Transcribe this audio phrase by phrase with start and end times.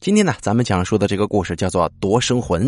[0.00, 2.66] 今天呢，咱们讲述的这个故事叫做《夺生魂》，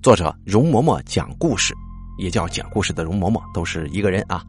[0.00, 1.74] 作者容嬷嬷讲故事，
[2.18, 4.46] 也叫讲故事的容嬷嬷，都是一个人啊。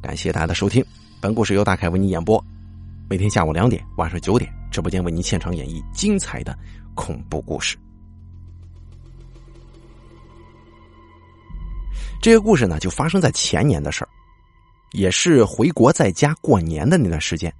[0.00, 0.82] 感谢大家的收听，
[1.20, 2.42] 本故事由大凯为你演播，
[3.10, 6.58] 每天下午两点、晚上九点，直播间为您现场演绎精彩的
[6.94, 7.76] 恐怖故事。
[12.22, 14.08] 这个故事呢，就发生在前年的事儿，
[14.92, 17.52] 也是回国在家过年的那段时间。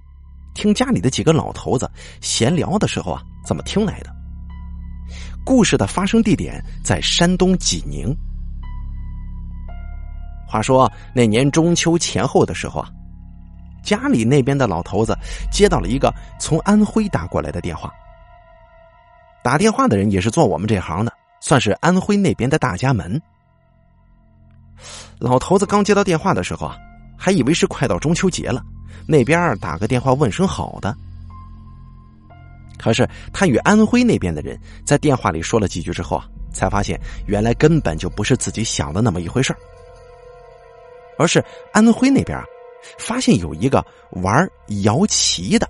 [0.53, 1.89] 听家里的几个老头子
[2.19, 4.13] 闲聊的时候啊，怎么听来的？
[5.43, 8.15] 故事的发生地点在山东济宁。
[10.47, 12.89] 话说那年中秋前后的时候啊，
[13.83, 15.17] 家里那边的老头子
[15.51, 17.91] 接到了一个从安徽打过来的电话。
[19.43, 23.19] 打电话的人也是做我们这行的，算是安徽那边的大家门。
[25.17, 26.77] 老头子刚接到电话的时候啊，
[27.17, 28.63] 还以为是快到中秋节了。
[29.07, 30.95] 那边打个电话问声好的，
[32.77, 39.55] 可是他与安徽那边的人在电话里说了几句之后啊，才发现原来根本就不是自己想的那么一回事
[41.17, 41.43] 而是
[41.73, 42.43] 安徽那边啊，
[42.97, 44.49] 发现有一个玩
[44.83, 45.69] 摇旗的，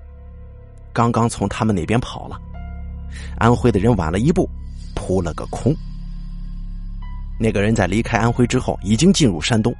[0.93, 2.39] 刚刚从他们那边跑了，
[3.37, 4.49] 安徽的人晚了一步，
[4.95, 5.75] 扑了个空。
[7.37, 9.75] 那个人在离开安徽之后，已经进入山东。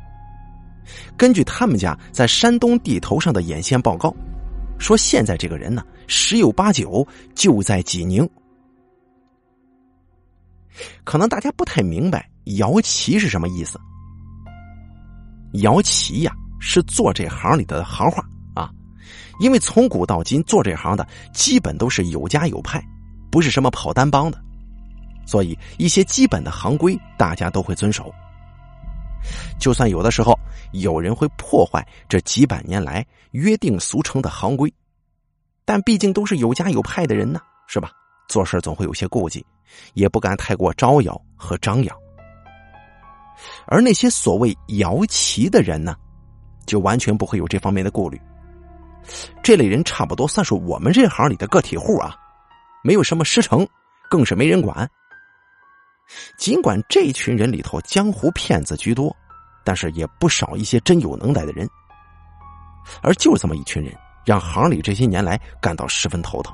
[1.17, 4.13] 根据他们家在山东地头上的眼线报告，
[4.79, 8.27] 说现在这个人呢，十有八九就在济宁。
[11.03, 13.79] 可能大家不太明白“摇旗”是什么意思。
[15.55, 18.23] 摇旗呀，是做这行里的行话
[18.55, 18.71] 啊。
[19.39, 22.83] 因为从古到今做这行的基本都是有家有派，
[23.29, 24.41] 不是什么跑单帮的，
[25.25, 28.11] 所以一些基本的行规大家都会遵守。
[29.59, 30.37] 就算有的时候
[30.71, 34.73] 有人会破坏这几百年来约定俗成的行规，
[35.65, 37.91] 但毕竟都是有家有派的人呢，是吧？
[38.27, 39.45] 做事总会有些顾忌，
[39.93, 41.95] 也不敢太过招摇和张扬。
[43.65, 45.95] 而那些所谓摇旗的人呢，
[46.65, 48.21] 就完全不会有这方面的顾虑。
[49.43, 52.15] 这类人差不多算是我们这行里的个体户啊，
[52.83, 53.67] 没有什么师承，
[54.09, 54.89] 更是没人管。
[56.37, 59.15] 尽管这群人里头江湖骗子居多，
[59.63, 61.69] 但是也不少一些真有能耐的人。
[63.01, 63.95] 而就这么一群人，
[64.25, 66.53] 让行里这些年来感到十分头疼。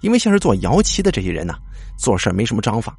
[0.00, 1.54] 因为像是做摇旗的这些人呢，
[1.98, 2.96] 做事没什么章法，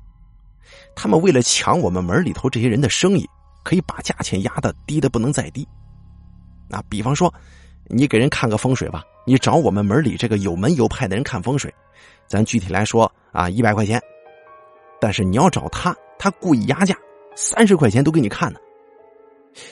[0.95, 3.27] 他们为了抢我们门里头这些人的生意，
[3.63, 5.67] 可以把价钱压的低的不能再低。
[6.67, 7.31] 那比方说，
[7.85, 11.73] 你给人看个风水吧，你找我们门里这个有门有派的人看风水，
[12.27, 14.01] 咱具体来说啊，一百块钱。
[15.03, 16.95] 但是你要找他，他故意压价，
[17.35, 18.59] 三十块钱都给你看呢。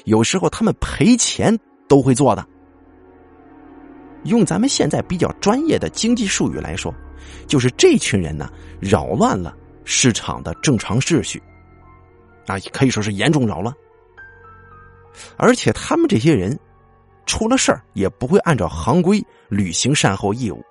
[0.03, 2.45] 有时候他们赔钱都会做的。
[4.25, 6.93] 用咱们现在比较专业的经济术语来说，
[7.47, 8.49] 就是这群人呢
[8.81, 9.55] 扰乱了
[9.85, 11.41] 市场的正常秩序，
[12.45, 13.73] 啊，可以说是严重扰乱。
[15.37, 16.59] 而且他们这些人
[17.25, 20.61] 出了事儿也不会按照行规履行善后义务。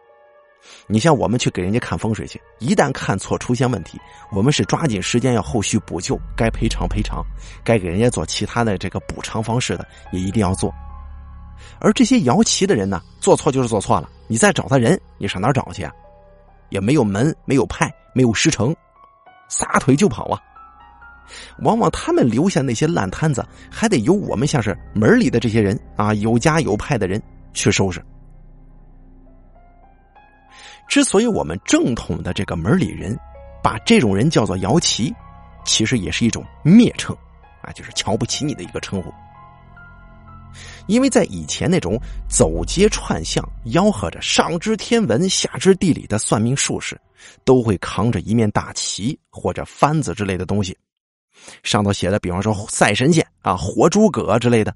[0.87, 3.99] 你像我们去给人家看风水去，一旦看错出现问题，
[4.33, 7.25] 我们是抓紧时间要后续补救，该赔偿赔偿，
[7.65, 10.73] 该给人家做其他的这个补偿方式的也一定要做。
[11.79, 15.93] 而这些摇旗的人呢，做错就是做错了，你再找他人，你上哪找去啊？
[16.69, 18.75] 也没有门，没有派，没有师承，
[19.49, 20.41] 撒腿就跑啊！
[21.63, 27.23] 往往他们留下那些烂摊子，还得由我们像是门里的这些人啊，有家有派的人
[27.53, 28.03] 去收拾。
[30.91, 33.17] 之所以我们正统的这个门里人
[33.63, 35.15] 把这种人叫做摇旗，
[35.65, 37.17] 其实也是一种蔑称，
[37.63, 39.09] 啊，就是瞧不起你的一个称呼。
[40.89, 41.97] 因为在以前那种
[42.29, 47.01] 走街串巷、吆喝着上知天文下知地理的算命术士，
[47.45, 50.77] 都会扛着一面大旗或者幡子之类的东西，
[51.63, 54.75] 上头写的，比方说赛神仙啊、活诸葛之类的。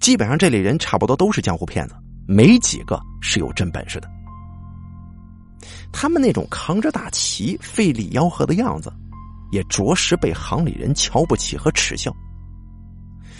[0.00, 1.94] 基本上这类人差不多都是江湖骗子，
[2.26, 4.15] 没几个是有真本事的。
[5.92, 8.92] 他们那种扛着大旗、费力吆喝的样子，
[9.52, 12.14] 也着实被行里人瞧不起和耻笑。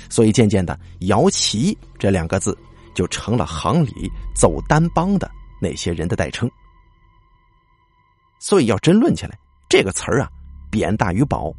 [0.08, 0.78] 所以渐渐的
[1.08, 2.56] ，“摇旗”这两个字
[2.94, 6.48] 就成了行里走单帮的那些人的代称。
[8.38, 9.36] 所以要真论起来，
[9.68, 10.30] 这个词儿啊，
[10.70, 11.52] 贬大于褒，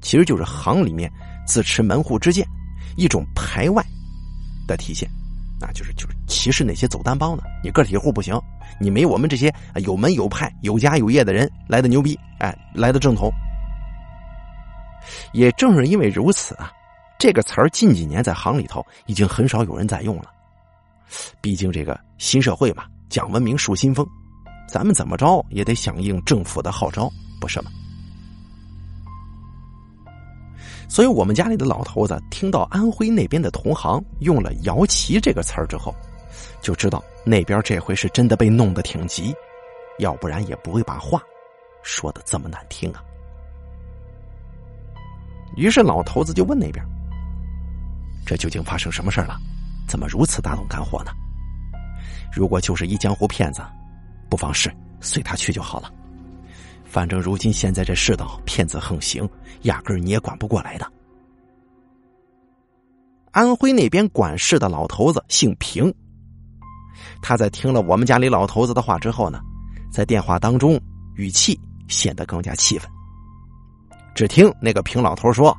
[0.00, 1.12] 其实就是行里面
[1.46, 2.48] 自持门户之见，
[2.96, 3.84] 一种排外
[4.66, 5.08] 的体现。
[5.58, 8.38] 那就是就是歧视那些走单帮的，你个体户不行，
[8.78, 13.30] 你没我们这些有门有派、有家有业的人来的牛逼，哎，来的正统。
[15.32, 16.70] 也正是因为如此啊，
[17.18, 20.30] 这个词儿近几年在行里头已经很少有人在用了。
[21.40, 24.06] 毕竟这个新社会嘛，讲文明树新风，
[24.68, 27.08] 咱们怎么着也得响应政府的号召，
[27.40, 27.70] 不是吗？
[30.88, 35.94] 所以，我们家里的老头子听到安徽那边的同行用了“摇旗”这个词儿之后，
[36.62, 39.34] 就知道那边这回是真的被弄得挺急，
[39.98, 41.20] 要不然也不会把话
[41.82, 43.02] 说的这么难听啊。
[45.56, 46.84] 于是，老头子就问那边
[48.24, 49.36] ：“这究竟发生什么事了？
[49.88, 51.10] 怎么如此大动肝火呢？
[52.32, 53.60] 如果就是一江湖骗子，
[54.30, 55.90] 不妨事，随他去就好了。”
[56.88, 59.28] 反正如今现在这世道，骗子横行，
[59.62, 60.90] 压根儿你也管不过来的。
[63.32, 65.92] 安徽那边管事的老头子姓平，
[67.20, 69.40] 他在听了我们家里老头子的话之后呢，
[69.92, 70.80] 在电话当中
[71.16, 72.90] 语气显得更加气愤。
[74.14, 75.54] 只听那个平老头说：“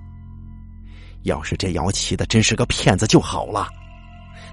[1.22, 3.68] 要是这姚旗的真是个骗子就好了，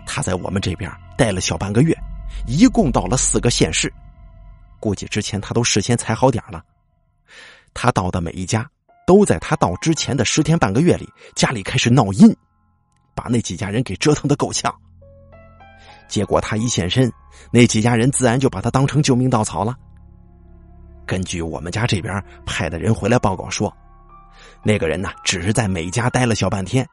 [0.07, 1.97] 他在我们这边待了小半个月，
[2.47, 3.91] 一共到了四个县市，
[4.85, 6.63] 估计之前他都事先踩好点了。”
[7.73, 8.69] 他到的每一家，
[9.07, 12.37] 都在他到之前的十天半个月里，家里开始闹阴，
[13.15, 14.71] 把那几家人给折腾的够呛。
[16.07, 17.11] 结果他一现身，
[17.51, 19.75] 那几家人自然就把他当成救命稻草了。
[21.07, 23.75] 根据我们家这边派的人回来报告说，
[24.63, 26.87] 那个人呢，只是在每家待了小半天，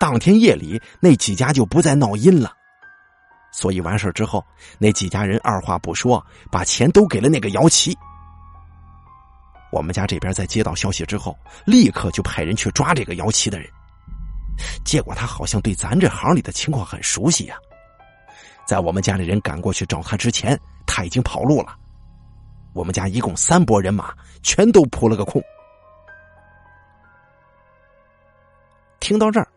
[0.00, 2.52] 当天夜里那几家就不再闹阴了。
[3.52, 4.44] 所以完事之后，
[4.78, 7.96] 那几家人二话不说，把钱都给了那个姚琦。
[9.72, 13.68] 我们家这边在接到消息之后，立刻就派人去抓这个摇旗的人。
[14.84, 17.56] 结果他好像对咱这行里的情况很熟悉呀，
[18.66, 21.76] 在我们家里人赶过去找他之前，他已经跑路了。
[22.72, 25.42] 我们家一共三拨人马，全都扑了个空。
[29.00, 29.48] 听到这儿，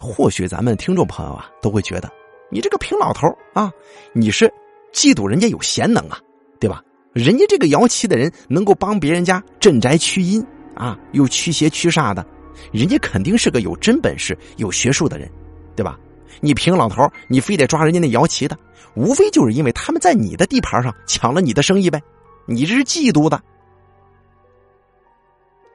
[0.00, 2.10] 或许咱们听众朋友啊都会觉得，
[2.50, 3.72] 你这个平老头啊，
[4.12, 4.52] 你是
[4.92, 6.18] 嫉妒人家有贤能啊，
[6.60, 6.82] 对吧？
[7.12, 10.44] 人家这个摇旗的人能够帮别人家镇宅驱阴
[10.74, 12.24] 啊，又驱邪驱煞的，
[12.72, 15.30] 人家肯定是个有真本事、有学术的人，
[15.74, 15.98] 对吧？
[16.40, 18.58] 你平老头，你非得抓人家那摇旗的，
[18.94, 22.02] 无非就是因为他们在你的地盘上抢了你的生意呗，
[22.44, 23.42] 你这是嫉妒的。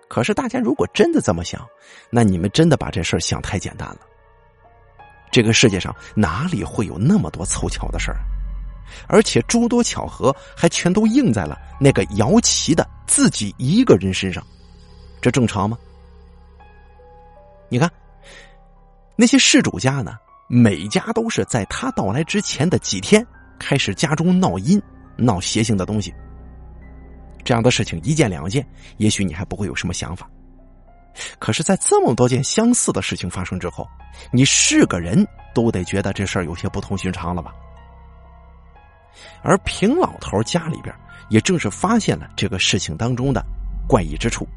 [0.07, 1.65] 可是大家如果真的这么想，
[2.12, 4.00] 那你们真的把这事儿想太简单了。
[5.31, 8.17] 这个世界上哪里会有那么多凑巧的事儿？
[9.07, 14.45] 而且诸多巧合还全都应在了那个姚旗的自己一个人身上，
[15.21, 15.77] 这正常吗？
[17.69, 17.89] 你看，
[19.15, 20.17] 那些事主家呢，
[20.49, 23.25] 每家都是在他到来之前的几天
[23.57, 24.81] 开始家中闹阴、
[25.15, 26.13] 闹邪性的东西。
[27.45, 28.67] 这样的事情一件两件，
[28.97, 30.29] 也许你还不会有什么想法。
[31.39, 33.87] 可是，在这么多件相似的事情发生之后，
[34.31, 37.53] 你是个人都得觉得这事儿有些不同寻常了吧？
[39.43, 40.95] 而平老头家里边
[41.29, 43.43] 也正是发现了这个事情当中的
[43.87, 44.47] 怪异之处，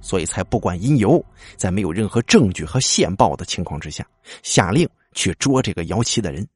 [0.00, 1.24] 所以才不管因由，
[1.56, 4.06] 在没有任何证据和线报的情况之下，
[4.42, 6.46] 下令去捉这个摇旗的人。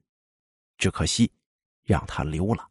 [0.79, 1.31] 只可惜，
[1.85, 2.67] 让他溜了。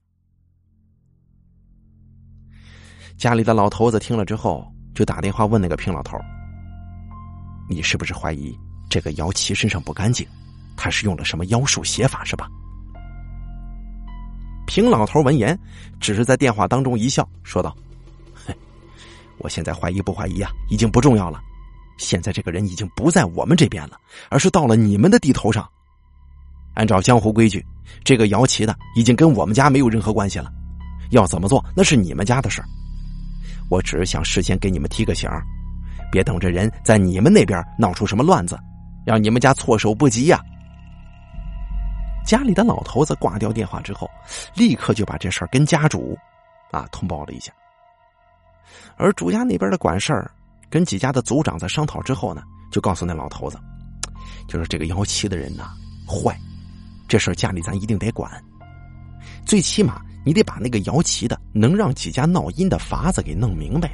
[3.17, 4.65] 家里的老头子听了之后，
[4.95, 6.17] 就打电话问那个平老头
[7.69, 8.57] ：“你是不是怀疑
[8.89, 10.27] 这个姚琪身上不干净？
[10.75, 12.49] 他是用了什么妖术邪法，是吧？”
[14.65, 15.57] 平老头闻言，
[15.99, 17.75] 只是在电话当中一笑，说道：“，
[19.39, 21.41] 我现在怀疑不怀疑啊，已经不重要了。
[21.97, 25.67] 现在这个人已经不在我们这边了，而是到了你们的地头上。
[26.75, 27.65] 按照江湖规矩，
[28.03, 30.51] 这个姚琪的已经跟我们家没有任何关系了。
[31.09, 32.67] 要怎么做，那是你们家的事儿。
[33.69, 35.43] 我只是想事先给你们提个醒儿，
[36.11, 38.59] 别等着人在你们那边闹出什么乱子，
[39.05, 40.39] 让你们家措手不及呀。”
[42.25, 44.07] 家里的老头子挂掉电话之后，
[44.53, 46.15] 立刻就把这事儿跟家主
[46.71, 47.51] 啊通报了一下。
[48.97, 50.29] 而主家那边的管事儿
[50.69, 53.57] 跟几家的族长在商讨之后呢，就告诉那老头子，
[54.47, 55.71] 就是这个摇旗的人呐
[56.07, 56.37] 坏，
[57.07, 58.31] 这事儿家里咱一定得管。
[59.43, 63.89] 最起码你得把那个摇旗的能让几家闹阴的法子给弄明白。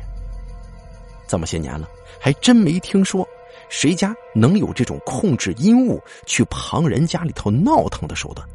[1.28, 1.88] 这么些年了，
[2.20, 3.28] 还真没听说。
[3.68, 8.48] 谁家能有这种控制阴物去旁人家里头闹腾的手段？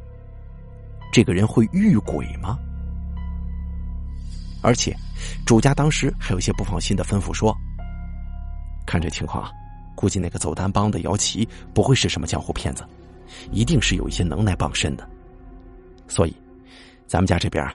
[1.12, 2.56] 这个人会遇鬼吗？
[4.62, 4.94] 而且，
[5.44, 7.52] 主家当时还有些不放心的吩咐说
[8.86, 9.50] ：“看这情况啊，
[9.96, 12.84] 估计那个走单帮的姚旗不会是什么江湖骗子，
[13.50, 15.08] 一定是有一些能耐傍身的。
[16.06, 16.36] 所以，
[17.08, 17.66] 咱们家这边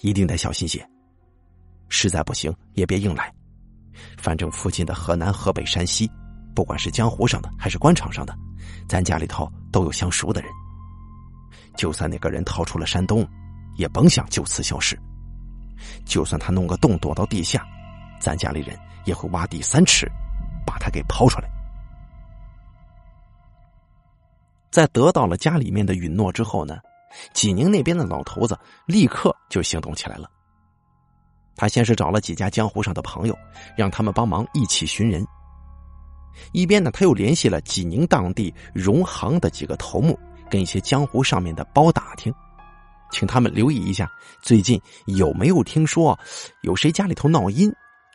[0.00, 0.82] 一定得小心些。
[1.90, 3.30] 实在不行，也别硬来。
[4.16, 6.10] 反正附近的河南、河北、山西。”
[6.54, 8.36] 不管是江湖上的还是官场上的，
[8.88, 10.50] 咱家里头都有相熟的人。
[11.76, 13.24] 就算那个人逃出了山东，
[13.76, 14.98] 也甭想就此消失。
[16.04, 17.64] 就算他弄个洞躲到地下，
[18.20, 20.10] 咱家里人也会挖地三尺，
[20.66, 21.48] 把他给刨出来。
[24.72, 26.78] 在得到了家里面的允诺之后呢，
[27.32, 30.28] 济宁那边的老头子立刻就行动起来了。
[31.58, 33.36] 他先是找了几家江湖上的朋友，
[33.76, 35.26] 让他们帮忙一起寻人。
[36.52, 40.16] 一边呢，他又联系了济宁当地荣行的几个头目，
[40.48, 42.32] 跟一些江湖上面的包打听，
[43.10, 44.08] 请他们留意一下，
[44.40, 46.16] 最近有没有听说
[46.62, 47.70] 有谁家里头闹阴，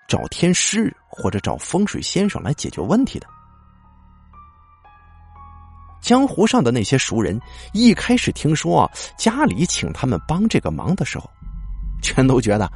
[0.07, 3.27] 找天师或者找风水先生来解决问题的。
[6.01, 7.39] 江湖上的那些熟人
[7.73, 11.29] 一开始听说家里请他们帮这个忙的时候，
[12.01, 12.71] 全都觉得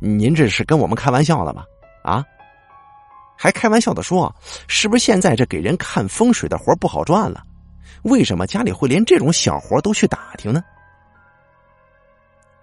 [0.00, 1.64] 您这是跟我们开玩笑了吧？
[2.02, 2.24] 啊，
[3.36, 4.34] 还开玩笑的说，
[4.66, 7.44] 是不是现在这给人看风水的活不好赚了？
[8.04, 10.62] 为什么家里会连这种小活都去打听呢？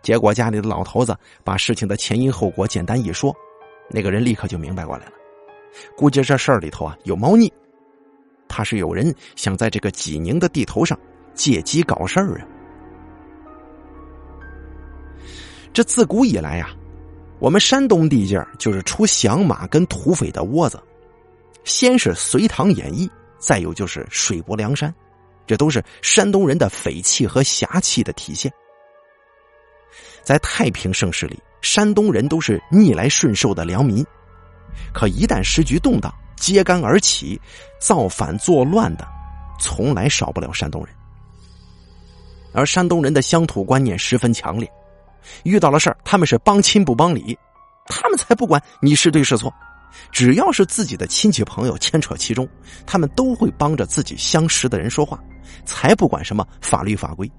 [0.01, 3.35] 结果家里的老头子把事情的前因后果简单一说，
[3.89, 5.11] 那个人立刻就明白过来了，
[5.95, 7.51] 估计这事儿里头啊有猫腻。
[8.47, 10.97] 怕是有人想在这个济宁的地头上
[11.35, 12.47] 借机搞事儿啊！
[15.73, 16.69] 这自古以来呀，
[17.39, 20.81] 我们山东地界就是出响马跟土匪的窝子。
[21.63, 24.93] 先是隋唐演义，再有就是水泊梁山，
[25.45, 28.51] 这都是山东人的匪气和侠气的体现。
[30.23, 34.05] 在太平盛世里，山东人都是逆来顺受的良民，
[34.93, 36.13] 可一旦时局动荡。
[36.39, 37.41] 揭竿而起，
[37.81, 39.07] 造反作乱的，
[39.59, 40.95] 从来少不了山东人。
[42.53, 44.71] 而山东人的乡土观念十分强烈，
[45.43, 47.37] 遇到了事儿，他们是帮亲不帮理，
[47.87, 49.53] 他们才不管你是对是错，
[50.11, 52.47] 只要是自己的亲戚朋友牵扯其中，
[52.85, 55.19] 他们都会帮着自己相识的人说话，
[55.65, 57.29] 才不管什么法律法规。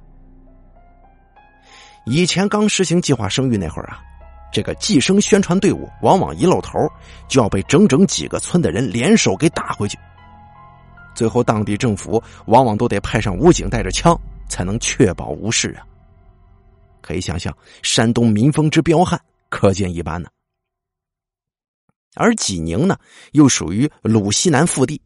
[2.07, 4.01] 以前刚实行计划生育那会儿啊。
[4.51, 6.79] 这个计生宣传队伍往往一露头，
[7.29, 9.99] 就要被整整几个村的人联手给打回去。
[11.15, 14.19] 最后，当地政府往往都得派上武警带着枪，
[14.49, 15.85] 才能确保无事啊。
[17.01, 20.29] 可以想象，山东民风之彪悍，可见一斑呢。
[22.15, 22.99] 而济宁呢，
[23.33, 25.01] 又属于鲁西南腹地，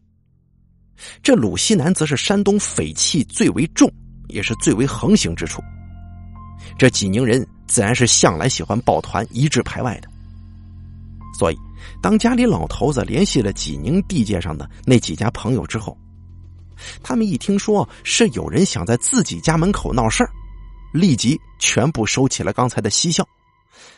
[1.22, 3.92] 这鲁西南则是山东匪气最为重，
[4.28, 5.62] 也是最为横行之处。
[6.78, 7.46] 这济宁人。
[7.64, 10.08] 自然是向来喜欢抱团一致排外的，
[11.38, 11.56] 所以
[12.02, 15.96] 当家里老头子联系了济宁地界上的那几家朋友之后，
[17.02, 20.30] 他们一听说是有人想在自己家门口闹事儿，
[20.92, 23.26] 立即全部收起了刚才的嬉笑，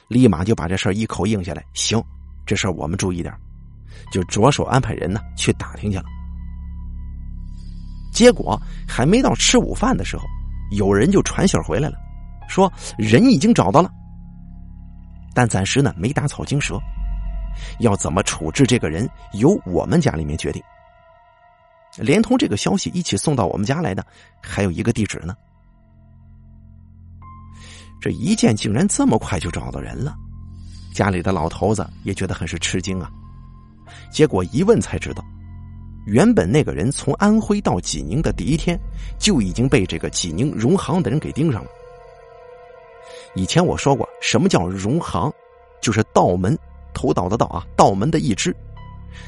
[0.08, 1.64] 立马就把这事儿一口应下来。
[1.74, 2.02] 行，
[2.46, 3.34] 这事儿我们注意点，
[4.12, 6.04] 就着手安排人呢去打听去了。
[8.12, 10.24] 结果还没到吃午饭的时候，
[10.70, 11.96] 有人就传信回来了。
[12.48, 13.90] 说人已经找到了，
[15.34, 16.78] 但暂时呢没打草惊蛇，
[17.80, 20.62] 要怎么处置这个人由我们家里面决定。
[21.96, 24.06] 连同这个消息一起送到我们家来的，
[24.40, 25.34] 还有一个地址呢。
[28.04, 30.14] 这一见竟然这么快就找到人了，
[30.92, 33.10] 家里的老头子也觉得很是吃惊啊。
[34.12, 35.24] 结果一问才知道，
[36.04, 38.78] 原本那个人从安徽到济宁的第一天，
[39.18, 41.70] 就已经被这个济宁荣行的人给盯上了。
[43.34, 45.32] 以前我说过，什么叫荣行，
[45.80, 46.54] 就是道门，
[46.92, 48.54] 偷盗的盗啊，道门的一支。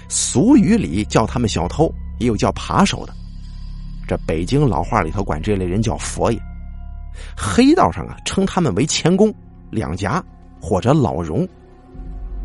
[0.06, 3.14] 俗语里叫他们小偷，也有叫扒手的。
[4.06, 6.38] 这北京老话里头管这类人叫佛爷。
[7.36, 9.34] 黑道上啊，称他们为钱工、
[9.70, 10.22] 两夹
[10.60, 11.46] 或者老荣。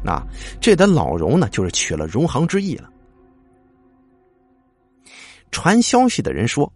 [0.03, 0.21] 那
[0.59, 2.89] 这的老荣呢，就是取了荣行之意了。
[5.51, 6.71] 传消息的人说，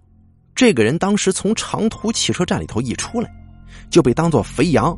[0.53, 3.29] 这个人当时从长途汽车站里头一出来。
[3.89, 4.97] 就被当做肥羊，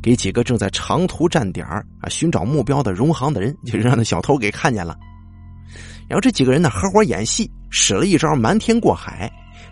[0.00, 4.96] 给几个正在长途站点啊寻找目标的荣行的人，就让那小偷给看见了。
[6.08, 9.30] 然后这几个人呢合伙演戏，使了一招瞒天过海，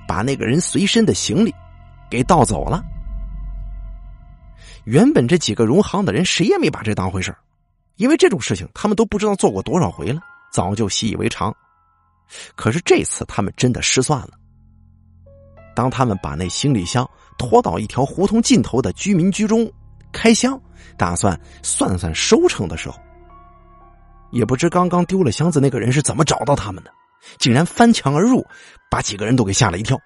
[0.09, 1.55] 把那个人随身的行李
[2.11, 2.83] 给盗走了。
[4.85, 7.35] 原本这几个荣行的人谁也没把这当回事
[7.97, 10.21] 因为这种事情他们都不知道做过多少回了，
[10.53, 11.55] 早就习以为常。
[12.55, 14.31] 可是这次他们真的失算了。
[15.75, 17.09] 当他们把那行李箱。
[17.39, 19.71] 拖到一条胡同尽头的居民居中，
[20.11, 20.59] 开箱，
[20.97, 22.99] 打算算算收成的时候，
[24.31, 26.91] 也不知刚刚丢了箱子那个人是怎么找到他们的，
[27.37, 28.43] 竟然翻墙而入，
[28.91, 30.01] 把几个人都给吓了一跳。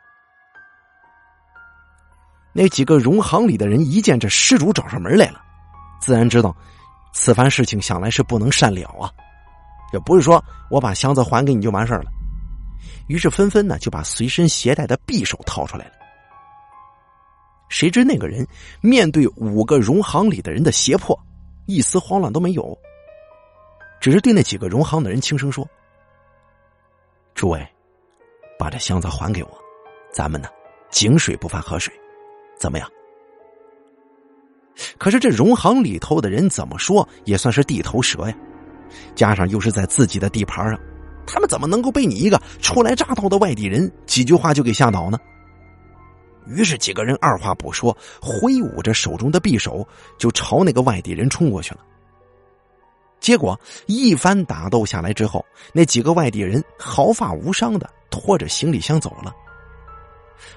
[2.53, 5.41] 那几个荣行里的人一见这施主找上门来了，
[6.01, 6.55] 自然知道
[7.13, 9.11] 此番事情想来是不能善了啊，
[9.93, 12.11] 也不是说我把箱子还给你就完事了，
[13.07, 15.93] 于是纷纷呢就把随身携带的匕首掏出来了。
[17.69, 18.45] 谁知那个人
[18.81, 21.17] 面对五个荣行里的人的胁迫，
[21.67, 22.77] 一丝慌乱都没有，
[24.01, 25.65] 只是对那几个荣行的人轻声说
[27.33, 27.65] ：“诸位，
[28.59, 29.51] 把这箱子还给我，
[30.13, 30.49] 咱们呢，
[30.91, 31.95] 井水不犯河水，
[32.61, 32.89] 怎么样？”
[34.97, 38.35] 可是这荣行里头的人怎么说也算是地头蛇呀，
[39.15, 40.79] 加上又是在自己的地盘上，
[41.27, 45.19] 他们怎么能够被你一个初来乍到的外地人几句话就给吓倒呢？
[46.47, 49.87] 于是几个人二话不说，挥舞着手中的匕首，
[50.19, 51.81] 就朝那个外地人冲过去了。
[53.21, 59.33] 结果一番打斗下来之后，那几个外地人毫发无伤的拖着行李箱走了，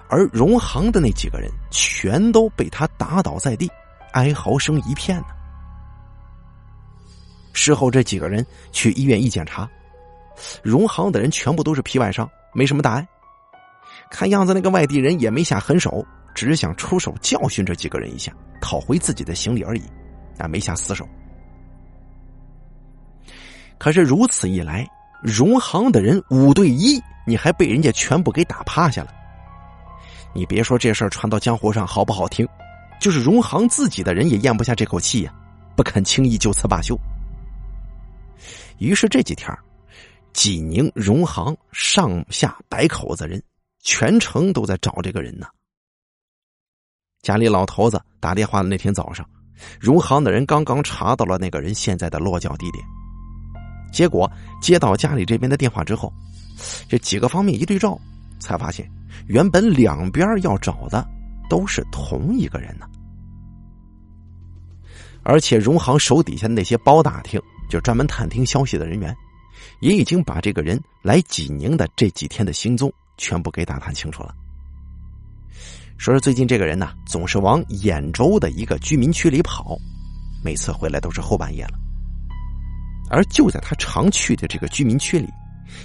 [0.07, 3.69] 而荣行的那几个人全都被他打倒在地，
[4.13, 5.27] 哀嚎声一片呢。
[7.53, 9.69] 事后这几个人去医院一检查，
[10.61, 13.07] 荣行的人全部都是皮外伤，没什么大碍。
[14.09, 19.83] 看样子，那个外地人也没下狠手，只想出手教训这几个人一下，讨回自己的行李而已，
[20.37, 21.07] 啊，没下死手。
[23.77, 24.87] 可是如此一来，
[25.21, 29.11] 荣行的人五对一，你还被人家全部给打趴下了。
[30.33, 32.47] 你别说这事儿传到江湖上好不好听，
[32.99, 35.33] 就是荣行自己的人也咽不下这口气呀，
[35.75, 36.97] 不肯轻易就此罢休。
[38.79, 39.55] 于是这几天，
[40.33, 43.41] 济宁、荣行上下百口子人。
[43.85, 45.45] 全城都在找这个人呢。
[47.21, 49.29] 家里老头子打电话的那天早上，
[49.77, 52.81] 荣行的人刚刚查到了那个人现在的落脚地点。
[53.91, 56.13] 结果接到家里这边的电话之后，
[56.87, 57.99] 这几个方面一对照，
[58.43, 58.88] 才发现
[59.27, 61.07] 原本两边要找的
[61.50, 62.85] 都是同一个人呢。
[65.23, 69.15] 而且荣行手底下那些包打听，就专门探听消息的人员，
[69.79, 72.91] 也已经把这个人来济宁的这几天的行踪。
[73.15, 74.33] 全部给打探清楚了。
[75.97, 79.77] 说是最近这个人呢，总是往兖州的一个居民区里跑，
[80.43, 81.77] 每次回来都是后半夜了。
[83.12, 85.29] 而就在他常去的这个居民区里，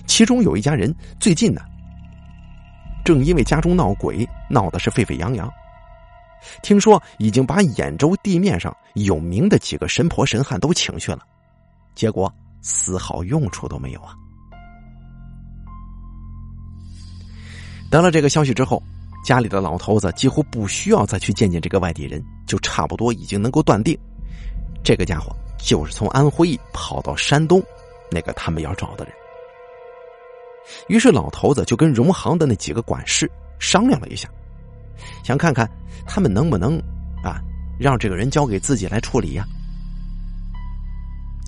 [0.07, 1.61] 其中有一家人最近呢，
[3.05, 5.51] 正因为家中闹鬼闹的是沸沸扬扬，
[6.63, 11.21] 听说已经把兖州地面上有名的几个神婆神汉都请去了，
[11.95, 14.15] 结果丝毫用处都没有啊。
[17.91, 18.83] 得了这个消息之后，
[19.25, 23.99] 家里的老头子几乎不需要再去见见这个外地人，就差不多已经能够断定，
[24.85, 27.63] 这个家伙就是从安徽跑到山东，
[28.11, 29.15] 那个他们要找的人。
[30.89, 34.29] 于是老头子就跟荣行的那几个管事商量了一下，
[35.25, 35.69] 想看看
[36.07, 36.79] 他们能不能
[37.23, 37.41] 啊
[37.79, 39.45] 让这个人交给自己来处理呀。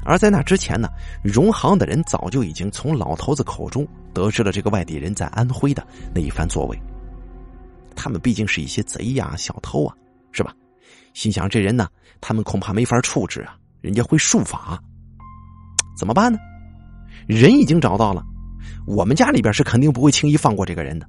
[0.04, 0.88] 而在那之前呢，
[1.22, 6.82] 荣行的人早就已经从老头子口中得知了这个外地人在安徽的那一番作为。
[7.94, 9.94] 他们毕竟是一些贼呀、小偷啊，
[10.32, 10.54] 是吧？
[11.12, 11.86] 心想这人呢，
[12.20, 14.82] 他们恐怕没法处置啊，人家会术法，
[15.98, 16.38] 怎么办呢？
[17.26, 18.24] 人已经找到了，
[18.86, 21.06] 我们家里边是肯定不会轻易放过这个人的。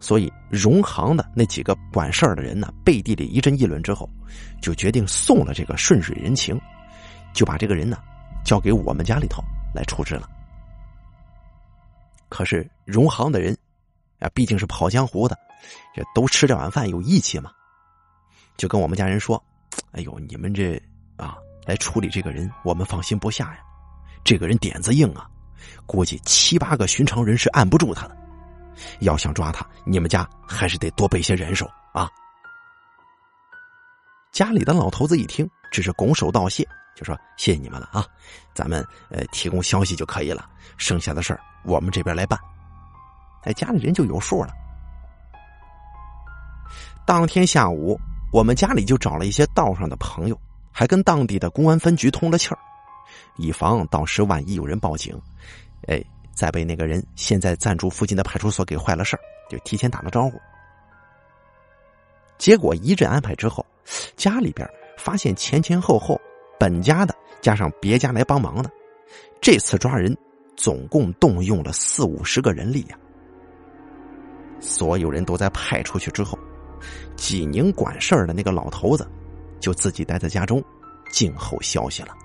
[0.00, 4.08] 所以，荣行的那几个管事儿的人呢，背地里一阵议论之后，
[4.60, 6.60] 就决定送了这个顺水人情。
[7.32, 7.98] 就把这个人呢，
[8.44, 9.42] 交给我们家里头
[9.74, 10.28] 来处置了。
[12.28, 13.56] 可是荣行的人
[14.20, 15.36] 啊，毕竟是跑江湖的，
[15.94, 17.50] 这都吃这碗饭有义气嘛，
[18.56, 19.42] 就跟我们家人说
[19.92, 20.80] ：“哎呦，你们这
[21.16, 23.58] 啊，来处理这个人，我们放心不下呀。
[24.22, 25.28] 这个人点子硬啊，
[25.86, 28.16] 估计七八个寻常人是按不住他的。
[29.00, 32.10] 要想抓他，你们家还是得多备些人手啊。”
[34.32, 36.66] 家里的老头子一听，只是拱手道谢。
[36.96, 38.06] 就说谢谢你们了啊，
[38.54, 42.38] 咱们呃提供消息就可以了，剩下的事儿我们这边来办。
[43.42, 44.52] 哎，家里人就有数了。
[47.04, 47.98] 当天下午，
[48.32, 52.58] 我们家里就找了一些道上的朋友，还跟当地的公安分局通了气儿，
[53.36, 55.20] 以防到时万一有人报警，
[55.86, 59.20] 哎，再被那个人现在暂住附近的派出所给坏了事儿，
[59.50, 60.40] 就提前打了招呼。
[62.38, 63.64] 结果一阵安排之后，
[64.16, 66.20] 家里边发现前前后后。
[66.56, 68.70] 本家的加上别家来帮忙的，
[69.40, 70.16] 这次抓人
[70.56, 72.96] 总共动用了四五十个人力呀。
[74.60, 76.38] 所有人都在派出去之后，
[77.16, 79.06] 济宁管事儿的那个老头子
[79.58, 80.62] 就自己待在家中
[81.10, 82.16] 静候消息了。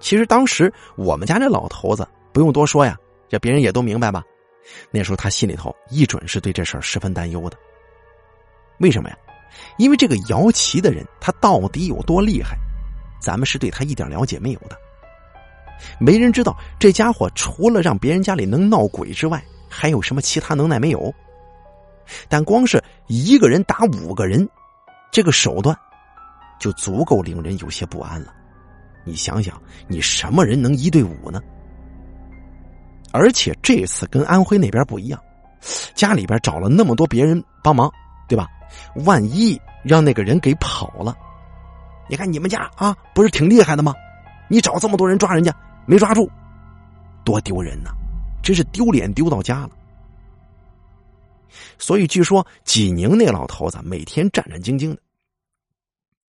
[0.00, 2.96] 其实当时我们家这老头子不用多说呀，
[3.28, 4.22] 这别人也都明白吧？
[4.90, 7.56] 那时候他心里头一准是对这事儿十分担忧的。
[8.78, 9.16] 为什么呀？
[9.78, 12.56] 因为这个摇旗的人，他到底有多厉害，
[13.20, 14.76] 咱们是对他一点了解没有的。
[15.98, 21.12] 没人知道这家伙除了让别人家里能闹鬼之外，还有什么其他能耐没有。
[22.28, 24.48] 但光是一个人打五个人，
[25.10, 25.76] 这个手段
[26.58, 28.34] 就足够令人有些不安了。
[29.06, 31.40] 你想想，你什么人能一对五呢？
[33.12, 35.18] 而且这次跟安徽那边不一样，
[35.94, 37.90] 家里边找了那么多别人帮忙，
[38.28, 38.46] 对吧？
[39.06, 41.16] 万一让那个人给跑了，
[42.10, 43.94] 你看你们家啊，不是挺厉害的吗？
[44.48, 45.54] 你找这么多人抓人家，
[45.86, 46.28] 没抓住，
[47.24, 47.90] 多丢人呐！
[48.42, 49.70] 真是丢脸丢到家了。
[51.78, 55.00] 所以据说济宁那老头子每天战战兢兢的，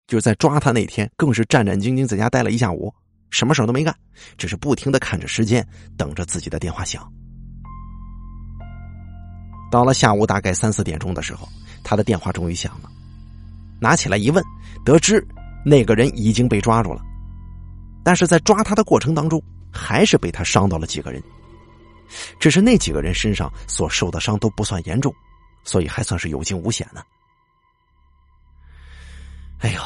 [0.08, 2.93] 就是在抓他那天，更是战战兢兢在家待了一下午，
[3.30, 3.93] 什么事都没干，
[4.38, 5.67] 只是不停的看着时间，
[5.98, 7.06] 等着自己的电话响。
[9.70, 11.48] 到了下午大概三四点钟的时候，
[11.84, 12.89] 他的电话终于响了，
[13.82, 14.41] 拿起来一问，
[14.86, 15.22] 得知
[15.65, 17.02] 那个人已经被抓住了，
[18.02, 21.22] 但是在抓他的过程当中，还是被他伤到了几个人。
[22.39, 25.13] 只是那几个人身上所受的伤都不算严重，
[25.65, 27.04] 所以还算是有惊无险呢。
[29.60, 29.82] 哎呦，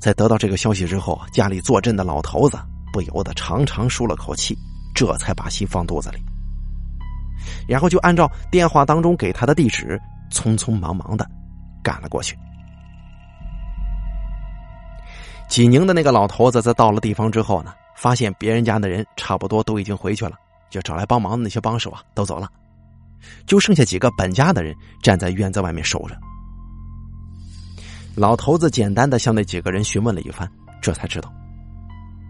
[0.00, 2.58] 在得到这个消息之后，家里坐镇的老头子
[2.92, 4.56] 不由得长长舒了口气，
[4.94, 6.18] 这才把心放肚子里。
[7.68, 11.28] 然后就按照电话当中给他的地址，匆匆忙忙的
[11.82, 12.36] 赶了过去。
[15.48, 20.32] 济宁的那个老头子在到了地方之后呢，发现别人家的人差不多都已经回去了。
[20.70, 22.48] 就找来帮忙的那些帮手啊，都走了，
[23.46, 26.16] 就剩下几个本家的人站在院子外面守着。
[28.14, 30.48] 老头子简单的向那几个人询问了一番，
[30.82, 31.32] 这才知道，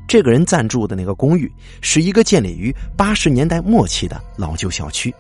[0.07, 5.13] 这个人暂住的那个公寓是一个建立于八十年代末期的老旧小区，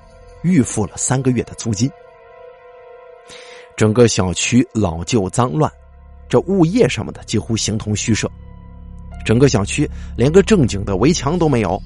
[0.42, 1.90] 预付了三个月的租金。
[3.76, 5.70] 整个小区老旧脏乱，
[6.28, 8.30] 这物业什么的几乎形同虚设，
[9.24, 11.80] 整个小区连个正经的围墙都没有。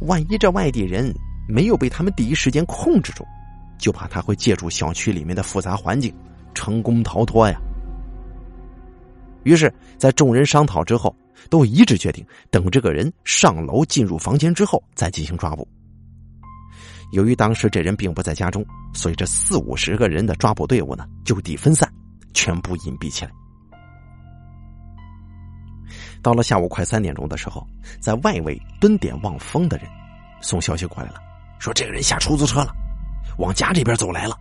[0.00, 1.14] 万一这外地人
[1.48, 3.24] 没有被他们第一时间控制住，
[3.78, 6.14] 就怕他会借助小区里面的复杂环境
[6.54, 7.60] 成功逃脱呀。
[9.44, 11.14] 于是，在众人商讨之后，
[11.50, 15.66] 都一致决定等这个人上楼进入房间之后再进行抓捕。
[17.12, 21.92] 由于当时这人并不在家中，所以这四五十个人的抓捕队伍呢就地分散，
[22.32, 23.30] 全部隐蔽起来。
[26.22, 27.66] 到了下午快三点钟的时候，
[28.00, 29.86] 在外围蹲点望风的人
[30.40, 31.16] 送消息过来了，
[31.58, 32.72] 说这个人下出租车了，
[33.38, 34.38] 往家这边走来了。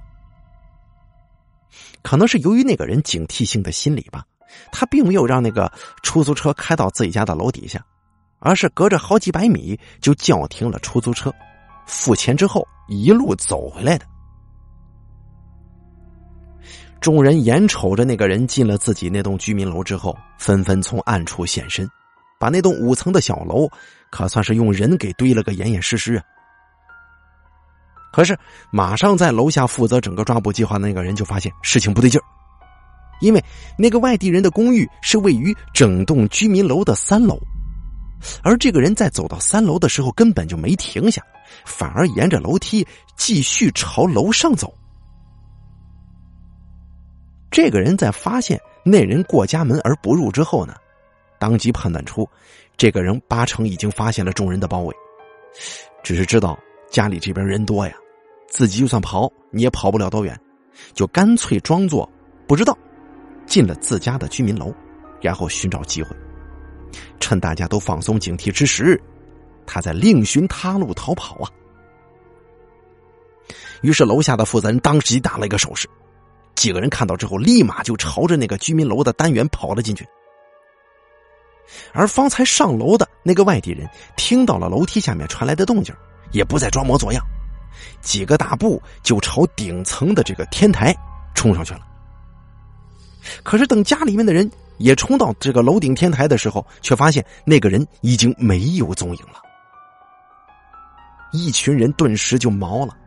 [2.04, 4.24] 可能是由于那个人警惕性的心理吧，
[4.72, 5.72] 他并没有让那个
[6.04, 7.84] 出租车开到自己家的楼底下，
[8.40, 11.34] 而是隔着好几百米就叫停了出租车，
[11.86, 14.06] 付钱之后一路走回来的。
[17.00, 21.90] 众人眼瞅着那个人进了自己那栋居民楼之后，纷纷从暗处现身，
[22.40, 23.68] 把那栋五层的小楼
[24.12, 26.24] 可算是用人给堆了个严严实实啊。
[28.12, 28.38] 可是，
[28.71, 32.24] 马上在楼下负责整个抓捕计划的那个人就发现事情不对劲儿，
[33.21, 33.43] 因为
[33.78, 37.39] 那个外地人的公寓是位于整栋居民楼的三楼，
[38.43, 41.21] 而这个人在走到三楼的时候根本就没停下，
[41.65, 44.74] 反而沿着楼梯继续朝楼上走。
[47.50, 50.76] 这个人在发现那人过家门而不入之后呢，
[51.39, 52.28] 当即判断出，
[52.76, 54.95] 这个人八成已经发现了众人的包围，
[56.04, 56.58] 只是知道
[56.89, 57.93] 家里这边人多呀，
[58.52, 60.40] 自己就算跑你也跑不了多远，
[60.94, 62.08] 就干脆装作
[62.46, 62.78] 不知道，
[63.48, 64.74] 进了自家的居民楼，
[65.22, 66.14] 然后寻找机会，
[67.20, 69.02] 趁大家都放松警惕之时，
[69.66, 71.50] 他在另寻他路逃跑啊。
[73.82, 75.88] 于是楼下的负责人当即打了一个手势。
[76.54, 80.06] 几个人看到之后，立马就朝着那个居民楼的单元跑了进去。
[81.94, 85.96] 而方才上楼的那个外地人听到了楼梯下面传来的动静，
[86.32, 87.26] 也不再装模作样，
[88.01, 90.95] 几个大步就朝顶层的这个天台
[91.34, 91.81] 冲上去了。
[93.43, 99.41] 可是等家里面的人也冲到这个楼顶天台的时候，却发现那个人已经没有踪影了。
[101.31, 102.97] 一群人顿时就毛了。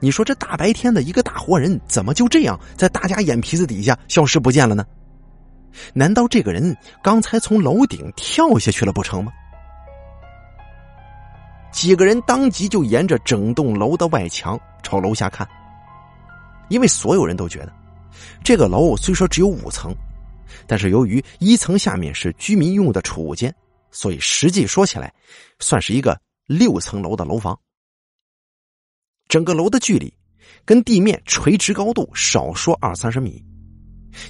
[0.00, 4.84] 你说这大白天的一个大活人，怎么就这样在大家眼皮子底下消失不见了呢？
[5.92, 9.32] 难道这个人刚才从楼顶跳下去了不成吗？
[11.72, 15.46] 几个人当即就沿着整栋楼的外墙朝楼下看，
[16.68, 17.72] 因为所有人都觉得，
[18.42, 19.94] 这个楼虽说只有五层，
[20.66, 23.54] 但是由于一层下面是居民用的储物间，
[23.90, 25.12] 所以实际说起来，
[25.58, 27.58] 算是一个六层楼的楼房。
[29.28, 30.12] 整个楼的距离，
[30.64, 33.44] 跟地面垂直高度少说二三十米。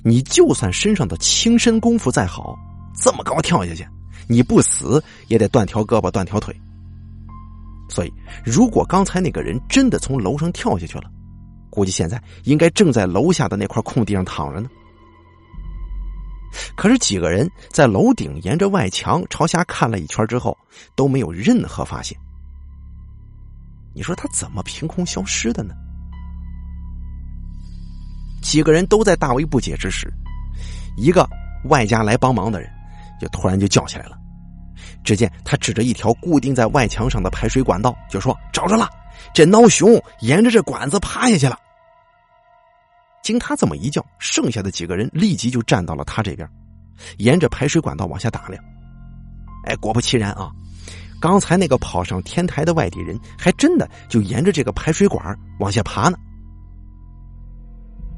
[0.02, 2.56] 你就算身上的轻身功夫再好，
[3.00, 3.86] 这么高跳下去，
[4.26, 6.58] 你不死也得断条胳膊断条腿。
[7.88, 8.12] 所以，
[8.44, 11.10] 如果刚才那个人真的从楼上跳下去了，
[11.70, 14.68] 估计现在应该正在楼下的那块空地上躺着呢。
[16.74, 20.56] 可是几个人在楼顶沿着外墙朝下看了一圈之后，
[20.94, 22.18] 都没有任何发现。
[23.94, 25.74] 你说他怎么凭空消失的呢？
[28.42, 30.12] 几个人都在大为不解之时，
[30.96, 31.28] 一个
[31.64, 32.70] 外家来帮忙的人
[33.20, 34.18] 就突然就叫起来了。
[35.04, 38.88] 只见他指着一条固定在外墙上的排水管道，就说：“找着了，
[39.34, 41.58] 这孬熊沿着这管子爬下去了。”
[43.22, 46.48] 经他这么一叫，剩下的几个人立即就站到了他这边，
[47.18, 48.62] 沿着排水管道往下打量。
[49.64, 50.50] 哎，果不其然啊，
[51.20, 56.16] 刚才那个跑上天台的外地人，还真的就沿着这个排水管往下爬呢。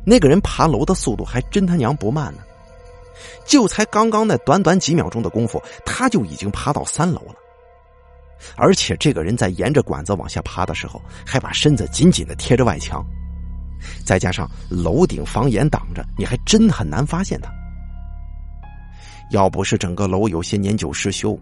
[0.04, 2.40] 那个人爬楼的速度还真他娘不慢呢，
[3.44, 7.34] 就才刚刚那短短几秒钟的功夫，他就已经爬到三楼了。
[8.56, 13.04] 而且这个人在沿着管子往下爬的时候，还把身子紧紧的贴着外墙，
[14.04, 17.50] 再加上楼顶房檐挡着，你还真很难发现他。
[19.30, 21.38] 要不是整个楼有些年久失修，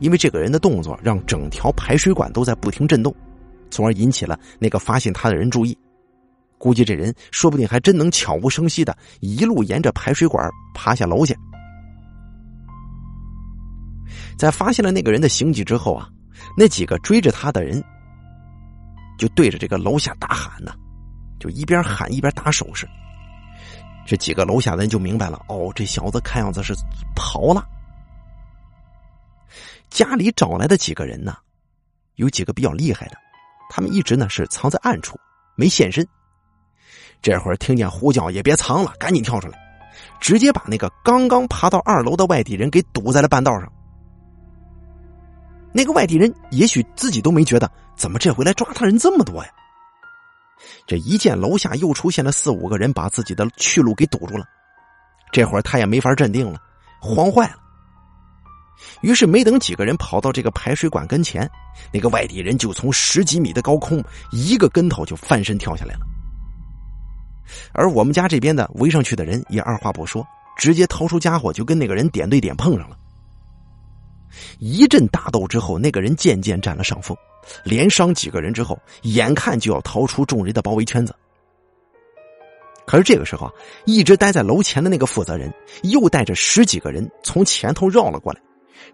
[0.00, 3.14] 因为这个人的动作让整条排水管都在不停震动，
[3.70, 5.76] 从而引起了那个发现他的人注意。
[6.60, 11.34] 估计这人说不定还真能悄无声息的一路沿着排水管爬下楼去。
[14.36, 16.06] 在发现了那个人的行迹之后啊，
[16.58, 17.82] 那几个追着他的人
[19.18, 20.74] 就对着这个楼下大喊呢，
[21.38, 22.86] 就一边喊一边打手势。
[24.06, 26.74] 这几个楼下人就明白了，哦，这小子看样子是
[27.16, 27.66] 跑了。
[29.88, 31.36] 家里找来的几个人呢，
[32.16, 33.16] 有几个比较厉害的，
[33.70, 35.18] 他们一直呢是藏在暗处，
[35.56, 36.06] 没现身。
[37.22, 39.58] 这会儿听见呼叫，也别藏了，赶紧跳出来，
[40.20, 43.70] 直接把那个刚刚爬到二楼的外地人给堵在了半道上。
[45.72, 49.50] 那个外地人也许自己都没觉得，怎么这回来抓他人这么多呀？
[50.86, 54.44] 这一见楼下又出现了四五个人，把自己的去路给堵住了，
[55.30, 56.58] 这会儿他也没法镇定了，
[57.00, 57.56] 慌坏了。
[59.02, 61.48] 于是没等几个人跑到这个排水管跟前，
[61.92, 64.02] 那个外地人就从十几米的高空
[64.32, 66.00] 一个跟头就翻身跳下来了。
[67.72, 72.96] 而我们家这边的围上去的人也二话不说，直接掏出家伙就跟那个人点对点碰上了。
[74.58, 77.16] 一阵打斗之后，那个人渐渐占了上风，
[77.64, 81.14] 连伤几个人之后，眼看就要逃出众人的包围圈子。
[82.86, 83.52] 可是这个时候啊，
[83.84, 88.40] 一直待在楼前的那个负责人又带着十几个人从前头绕了过来，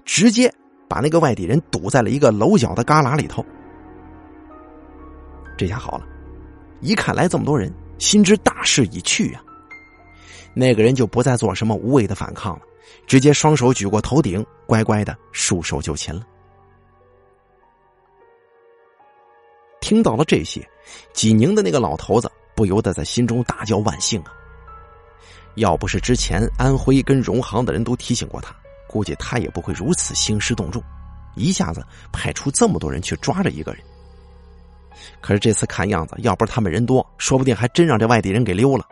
[0.05, 0.53] 直接
[0.89, 3.45] 把那个外地人堵在了一个楼角的旮旯里头。
[5.57, 6.07] 这下好了，
[6.81, 7.73] 一看来这么多人。
[7.99, 9.43] 心知大势已去啊，
[10.55, 12.63] 那个人就不再做什么无谓的反抗了，
[13.07, 16.23] 直接双手举过头顶，乖乖的束手就擒了。
[19.81, 20.69] 听到了这些，
[21.13, 24.33] 济宁的那个老头子不由得在心中大叫万幸啊！
[25.55, 28.55] 要不是之前安徽跟荣航的人都提醒过他，
[28.89, 30.83] 估计他也不会如此兴师动众，
[31.35, 33.83] 一下子派出这么多人去抓着一个人。
[35.21, 38.85] 可是这次看样子，要不是他们人多，说不定还真让这外地人给溜了。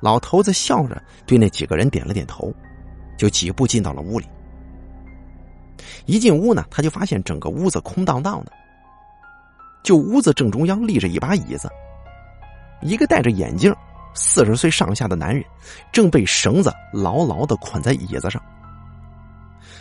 [0.00, 2.54] 老头子笑着对那几个人点了点头，
[3.16, 4.26] 就几步进到了屋里。
[6.06, 8.52] 一进屋呢，他就发现整个屋子空荡荡的，
[9.82, 11.68] 就屋子正中央立着一把椅子，
[12.80, 13.74] 一个戴着眼镜、
[14.14, 15.44] 四十岁上下的男人
[15.92, 18.40] 正被绳子牢牢的捆在椅子上，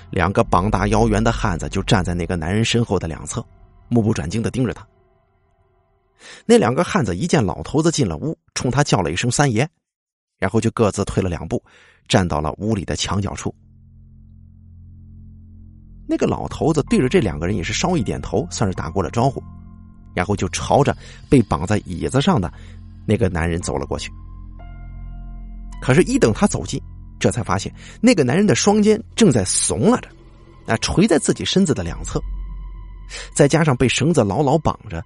[0.10, 3.46] 两个膀大腰圆的汉子就站在那个男人身后的两侧。
[3.90, 4.88] 目不转睛的盯着他。
[6.46, 9.70] 那两个汉子一见老头子进了屋，冲他叫了一声“三爷”，
[10.40, 11.64] 然后就各自退了两步，
[12.08, 13.54] 站到了屋里的墙角处。
[16.08, 19.44] 那个老头子对着这两个人也是稍一点头，算是打过了招呼，
[20.16, 20.96] 然后就朝着
[21.30, 22.52] 被绑在椅子上的
[23.06, 24.12] 那个男人走了过去。
[25.82, 26.82] 可是，一等他走近，
[27.20, 27.72] 这才发现
[28.02, 30.10] 那个男人的双肩正在耸了着，
[30.66, 32.20] 啊，垂在自己身子的两侧。
[33.34, 35.04] 再加上被绳子牢牢绑着，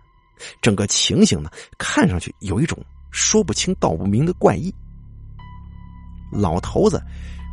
[0.61, 2.77] 整个情形呢，看上去有一种
[3.11, 4.73] 说不清道不明的怪异。
[6.31, 7.01] 老头子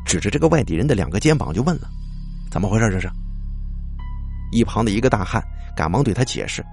[0.06, 1.88] 指着这个外地人的两个肩膀就问了
[2.50, 2.90] ：“怎么回事？
[2.90, 3.10] 这是？”
[4.52, 5.42] 一旁的一个大汉
[5.76, 6.64] 赶忙对他解释，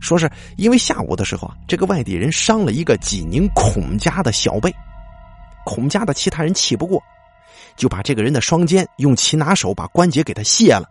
[0.00, 4.74] 说是因为下午的时候啊，这个外地人伤了一个济宁孔家的小辈，
[5.64, 7.02] 孔家的其他人气不过，
[7.76, 10.90] 就把这个人的双肩用其拿手把关节给他卸了。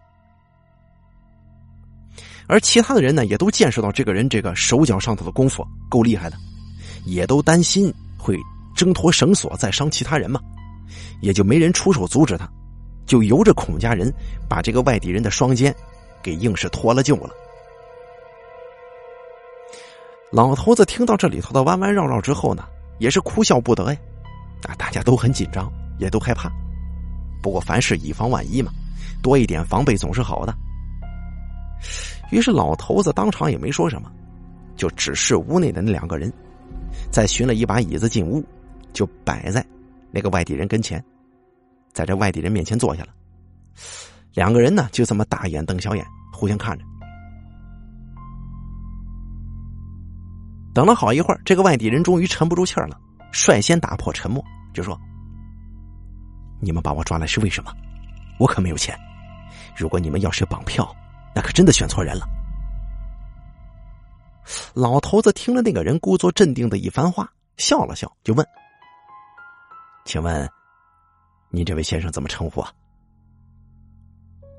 [2.48, 6.38] 而其他的人呢，也都见识到这个人这个手脚上头的功夫够厉害的，
[7.06, 8.38] 也都担心会
[8.74, 10.40] 挣脱绳索再伤其他人嘛，
[11.22, 12.50] 也就没人出手阻止他，
[13.06, 14.12] 就由着孔家人
[14.48, 15.76] 把这个外地人的双肩
[16.24, 17.32] 给硬是脱了臼了。
[20.32, 22.64] 老头子听到这里头的弯弯绕绕之后呢，
[23.00, 24.00] 也是哭笑不得呀，
[24.70, 26.50] 啊，大家都很紧张，也都害怕。
[27.42, 28.72] 不过凡事以防万一嘛，
[29.22, 30.56] 多一点防备总是好的。
[32.30, 34.12] 于是老头子当场也没说什么，
[34.76, 36.32] 就指示屋内的那两个人，
[37.10, 38.44] 再寻了一把椅子进屋，
[38.92, 39.66] 就摆在
[40.12, 41.04] 那个外地人跟前，
[41.94, 43.10] 在这外地人面前坐下了。
[44.34, 46.84] 两个人呢就这么大眼瞪小眼，互相看着。
[50.74, 53.00] 等了好一会儿，这个外地人终于沉不住气了，
[53.32, 55.00] 率先打破沉默，就说
[56.62, 57.72] ：“你们把我抓来是为什么？
[58.38, 58.96] 我可没有钱。
[59.76, 60.88] 如果你们要是绑票。”
[61.38, 62.28] 那可真的选错人了。
[64.74, 68.44] 老头子听了那个人故作镇定的一番话，笑了笑，就问
[70.04, 70.50] ：“请问，
[71.52, 72.72] 您这位先生怎么称呼啊？”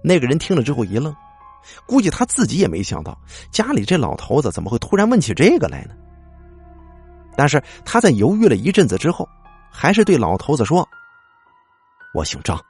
[0.05, 1.13] 那个人听了之后一愣，
[1.85, 5.97] 估计他自己也没想到家里这老头子怎么会突然问起这个来呢。
[7.37, 9.29] 但是他在犹豫了一阵子之后，
[9.69, 10.89] 还是对老头子说
[12.15, 12.65] ：“我姓张。”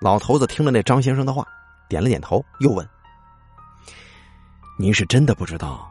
[0.00, 1.44] 老头子听了那张先生的话。
[1.88, 2.86] 点了点头，又问
[4.78, 5.90] ：“您是真的不知道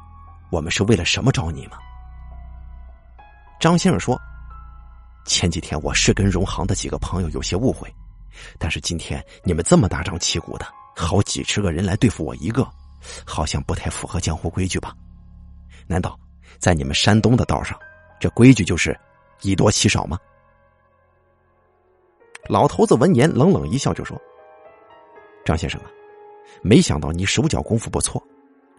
[0.51, 1.77] 我们是为了什么找你吗？”
[3.59, 4.19] 张先生说
[5.25, 7.93] ：“前几天我是跟荣行的几个朋友有些误会，
[8.59, 12.67] 但是今天你们这么大张旗鼓的，好几十个人来对付我一个，
[13.25, 14.93] 好像不太符合江湖规矩吧？
[15.87, 16.19] 难道
[16.59, 17.79] 在你们山东的道上，
[18.19, 18.97] 这规矩就是
[19.41, 20.19] 以多欺少吗？”
[22.47, 24.21] 老头子闻言冷冷一笑，就说。
[25.45, 25.91] 张先生啊，
[26.63, 28.21] 没想到你手脚功夫不错，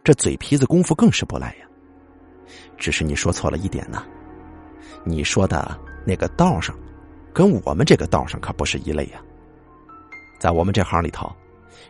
[0.03, 1.67] 这嘴皮子功夫更是不赖呀。
[2.77, 4.05] 只是你说错了一点呢，
[5.05, 6.77] 你说的那个道上，
[7.33, 9.23] 跟我们这个道上可不是一类呀。
[10.41, 11.33] 在我们这行里头，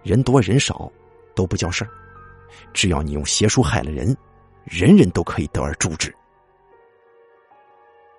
[0.03, 0.93] 人多人少
[1.35, 1.91] 都不叫事儿，
[2.75, 4.15] 只要你用邪术害了人，
[4.65, 6.15] 人人都可以得而诛之。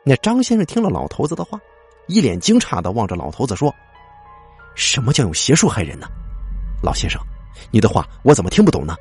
[0.03, 1.59] 那张先生听了老头子的话，
[2.07, 3.73] 一脸惊诧的望着老头子说
[4.75, 6.07] ：“什么叫用邪术害人呢？”
[6.81, 7.21] 老先生，
[7.71, 8.95] 你的话我怎么听不懂呢？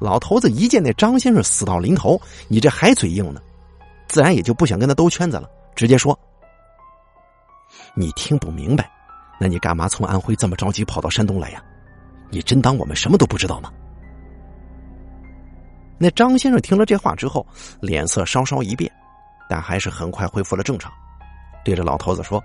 [0.00, 3.40] 老头子一见那张先生死到临头，你这还嘴硬呢，
[4.06, 6.18] 自然也就不想跟他兜圈子了，直接说
[7.94, 8.90] ：“你听不明白，
[9.40, 11.62] 那你干嘛从安徽这么着急跑到山东来呀？
[12.28, 13.72] 你真当我们什么都不知道吗？”
[15.96, 17.46] 那张先生听了这话之后，
[17.80, 18.90] 脸色稍稍一变，
[19.48, 20.92] 但还是很快恢复了正常，
[21.64, 22.42] 对着老头子说。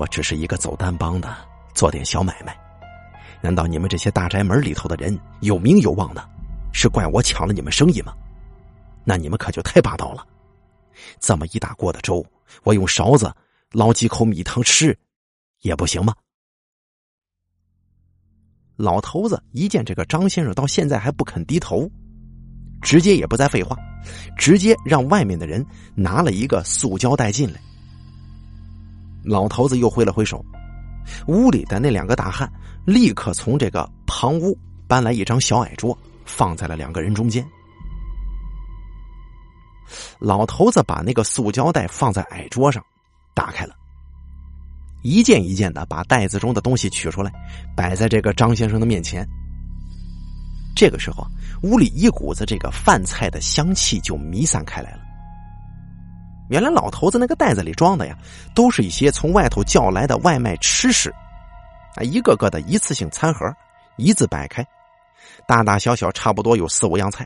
[0.00, 1.36] 我只是一个走单帮的，
[1.74, 2.58] 做点小买卖。
[3.42, 6.26] 难道你们这些大宅门里头的人有名有望的，
[6.72, 8.14] 是怪我抢了你们生意吗？
[9.04, 10.26] 那你们可就太霸道了！
[11.18, 12.24] 这么一大锅的粥，
[12.62, 13.30] 我用勺子
[13.72, 14.98] 捞几口米汤吃，
[15.60, 16.14] 也不行吗？
[18.76, 21.86] 老头子一见这个张先生到现在还不肯低头，
[22.80, 23.76] 直接也不再废话，
[24.34, 25.62] 直接让外面的人
[25.94, 27.60] 拿了一个塑胶袋进来。
[29.24, 30.44] 老头子又挥了挥手，
[31.26, 32.50] 屋里的那两个大汉
[32.84, 34.56] 立刻从这个旁屋
[34.86, 37.46] 搬来一张小矮桌，放在了两个人中间。
[40.18, 42.84] 老头子把那个塑胶袋放在矮桌上，
[43.34, 43.74] 打开了，
[45.02, 47.32] 一件一件的把袋子中的东西取出来，
[47.76, 49.26] 摆在这个张先生的面前。
[50.76, 51.26] 这个时候，
[51.62, 55.02] 屋里一股子这个饭菜的香气就弥散开来了。
[56.50, 58.18] 原来老头子那个袋子里装的呀，
[58.56, 61.08] 都是一些从外头叫来的外卖吃食，
[61.94, 63.46] 啊，一个个的一次性餐盒，
[63.96, 64.66] 一字摆开，
[65.46, 67.24] 大大小小差不多有四五样菜。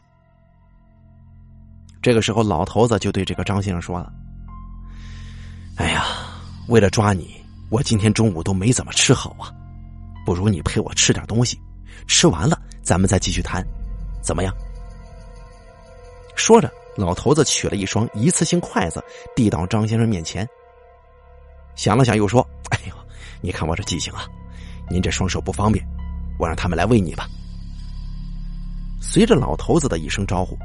[2.02, 4.12] 这个时候，老头子就对这个张先生说了
[5.76, 6.04] ：“哎呀，
[6.68, 9.48] 为了抓你，我今天中午都没怎么吃好啊，
[10.26, 11.58] 不如你陪我吃点东西，
[12.06, 13.66] 吃完了咱们再继续谈，
[14.22, 14.54] 怎么样？”
[16.36, 16.70] 说着。
[16.96, 19.02] 老头子取了一双一次性筷子，
[19.34, 20.48] 递到张先生面前。
[21.74, 22.94] 想了想，又说：“哎呦，
[23.40, 24.26] 你看我这记性啊！
[24.88, 25.84] 您这双手不方便，
[26.38, 27.28] 我让他们来喂你吧。”
[29.02, 30.56] 随着老头子的一声招呼，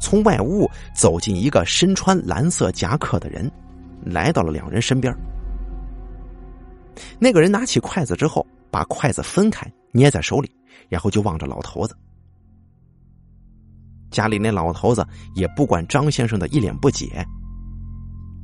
[0.00, 3.50] 从外屋走进一个身穿蓝色夹克的人，
[4.04, 5.14] 来到了两人身边。
[7.18, 10.54] 那个人拿起筷子之后，把筷子分开，捏在手里，
[10.88, 11.96] 然后就望着老头子。
[14.12, 15.04] 家里那老头子
[15.34, 17.26] 也不管张先生的一脸不解，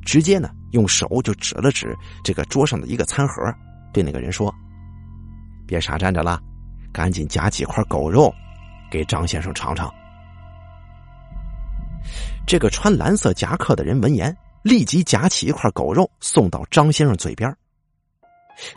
[0.03, 3.53] 直接呢用手就指了指这个桌上的一个餐盒，
[3.93, 4.53] 对那个人说
[5.65, 6.41] ：“别傻站着了，
[6.91, 8.33] 赶紧夹几块狗肉，
[8.91, 9.93] 给张先生尝尝。”
[12.47, 17.55] 这个穿蓝色夹克的人闻言，立即夹起一块狗肉送到张先生嘴边。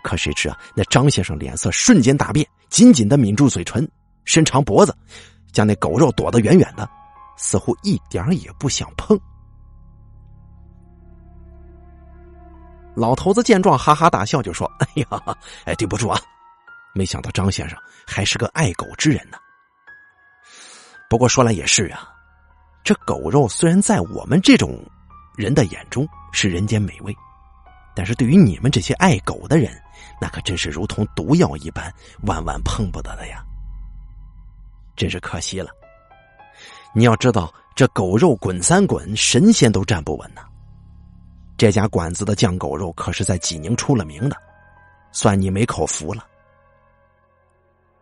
[0.02, 3.88] 可谁知啊，那张先生脸色瞬间大变，紧紧的抿住嘴唇，
[4.24, 4.94] 伸长脖子。
[5.52, 6.88] 将那狗肉躲得远远的，
[7.36, 9.18] 似乎一点也不想碰。
[12.94, 15.06] 老头子见状，哈哈大笑，就说：“哎呀，
[15.64, 16.20] 哎，对不住啊！
[16.94, 19.38] 没想到张先生还是个爱狗之人呢。
[21.08, 22.08] 不过说来也是啊，
[22.84, 24.78] 这狗肉虽然在我们这种
[25.36, 27.16] 人的眼中是人间美味，
[27.94, 29.72] 但是对于你们这些爱狗的人，
[30.20, 31.90] 那可真是如同毒药一般，
[32.26, 33.42] 万万碰不得的呀！
[35.02, 35.68] 真是可惜了。
[36.94, 40.42] 你要知道，这狗肉滚三滚，神仙都站不稳呢。”
[41.58, 44.36] 这家馆子的酱狗肉可是在济宁出了名的，
[45.10, 46.24] 算你没口福了。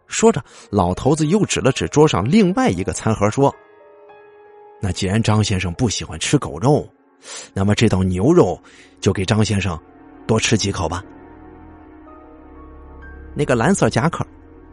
[0.09, 3.55] 说着，老头子又指了指桌上另外一个餐盒，说
[4.79, 6.87] ：“那既然张先生不喜欢吃狗肉，
[7.55, 8.63] 那么这道牛肉
[9.01, 9.81] 就给张先生
[10.27, 11.03] 多吃几口吧。”
[13.35, 14.23] 那个蓝色夹克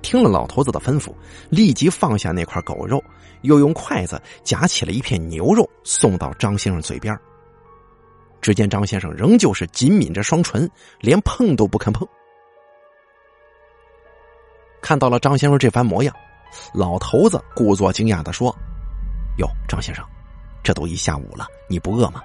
[0.02, 1.14] 听了老头子的吩咐，
[1.50, 3.04] 立即放下那块狗肉，
[3.42, 7.18] 又用筷子夹起了一片牛肉，送到张先生嘴边。
[8.40, 10.70] 只见张先生仍旧是紧抿着双唇，
[11.00, 12.08] 连碰都不肯碰。
[14.82, 16.16] 看到了张先生这番模样，
[16.74, 18.56] 老头子故作惊讶的说
[19.40, 20.06] ：“哟，张先生，
[20.64, 22.22] 这都一下午了，你不饿吗？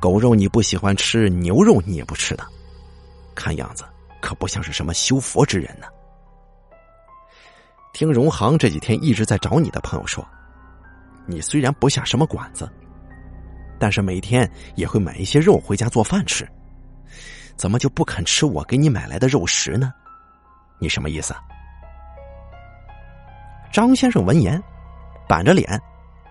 [0.00, 2.44] 狗肉你不喜欢吃，牛肉你也不吃的，
[3.36, 3.84] 看样子
[4.20, 5.86] 可不像是什么修佛之人呢。”
[7.92, 10.26] 听荣航这几天一直在找你的朋友说，
[11.26, 12.70] 你虽然不下什么馆子。
[13.78, 16.48] 但是每天也会买一些肉回家做饭吃，
[17.56, 19.92] 怎么就不肯吃我给你买来的肉食呢？
[20.78, 21.34] 你什么意思？
[23.72, 24.62] 张先生闻言，
[25.28, 25.80] 板着脸，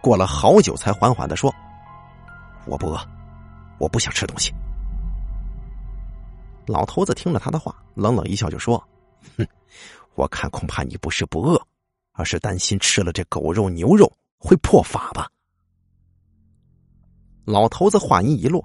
[0.02, 1.54] 过了好久才缓缓的说
[2.66, 2.98] ：“我不饿，
[3.80, 4.54] 我不想吃东西。”
[6.66, 8.82] 老头子听了他的话，冷冷一笑，就说
[9.38, 9.46] ：“哼，
[10.16, 11.62] 我看恐怕你不是不饿，
[12.12, 15.30] 而是担心吃了这狗肉牛肉会破法吧。”
[17.46, 18.64] 老头子话音一落，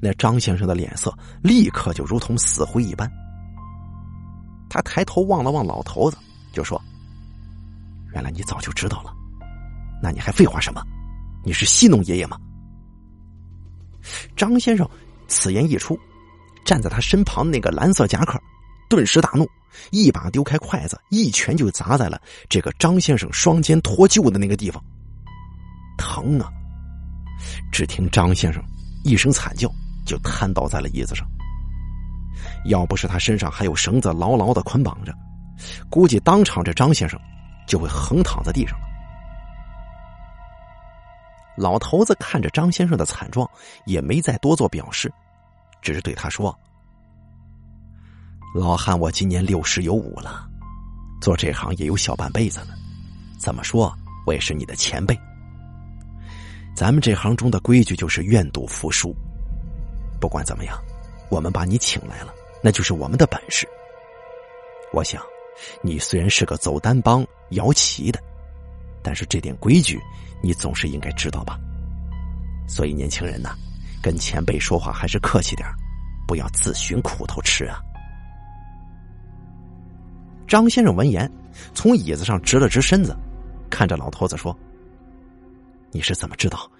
[0.00, 3.10] 那张先生的脸色立刻就如同死灰一般。
[4.68, 6.16] 他抬头望了望老头子，
[6.52, 6.80] 就说
[8.12, 9.14] ：“原来你早就知道了，
[10.02, 10.82] 那你还废话什么？
[11.44, 12.36] 你是戏弄爷爷吗？”
[14.36, 14.88] 张先生
[15.28, 15.98] 此言一出，
[16.64, 18.38] 站在他身旁那个蓝色夹克
[18.88, 19.48] 顿时大怒，
[19.90, 24.82] 一把丢开筷子，一拳就砸在了这个张先生双肩脱臼的那个地方，
[25.98, 26.50] 疼啊！
[27.70, 28.62] 只听张先生
[29.04, 29.70] 一声惨叫，
[30.06, 31.26] 就瘫倒在了椅子上。
[32.66, 35.14] 要不是他身上还有绳子牢牢的捆绑着，
[35.90, 37.18] 估计当场这张先生
[37.66, 38.86] 就会横躺在地上了。
[41.56, 43.48] 老头子看着张先生的惨状，
[43.86, 45.12] 也没再多做表示，
[45.80, 46.56] 只是对他说
[48.58, 50.48] ：“老汉，我今年六十有五了，
[51.20, 52.68] 做这行也有小半辈子了，
[53.38, 53.94] 怎么说
[54.26, 55.18] 我也是你的前辈。”
[56.74, 59.14] 咱们这行中的规矩就是愿赌服输。
[60.20, 60.78] 不管怎么样，
[61.30, 63.66] 我们把你请来了，那就是我们的本事。
[64.92, 65.22] 我想，
[65.82, 68.18] 你虽然是个走单帮、摇旗的，
[69.02, 70.00] 但是这点规矩
[70.42, 71.58] 你总是应该知道吧？
[72.68, 73.54] 所以，年轻人呐，
[74.02, 75.66] 跟前辈说话还是客气点
[76.26, 77.80] 不要自寻苦头吃啊！
[80.46, 81.30] 张先生闻言，
[81.74, 83.16] 从椅子上直了直身子，
[83.68, 84.56] 看着老头子说。
[85.90, 86.70] 你是怎么知道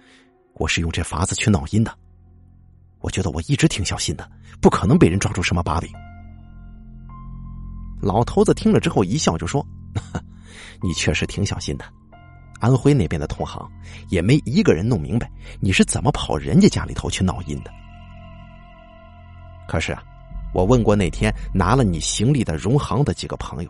[0.53, 1.93] 我是用这法子去闹阴的？
[2.99, 4.29] 我觉得我一直挺小心的，
[4.61, 5.89] 不可能被人抓住什么把柄。
[8.01, 9.65] 老头子听了之后一笑，就说
[10.81, 11.85] ：“你确实挺小心的。
[12.59, 13.69] 安徽那边的同行
[14.09, 17.71] 也没一个人弄明白你是怎么跑人家家里头去闹阴的。
[19.67, 20.03] 可是啊，
[20.53, 23.69] 我问过那天拿了你行李的荣行的几个朋友，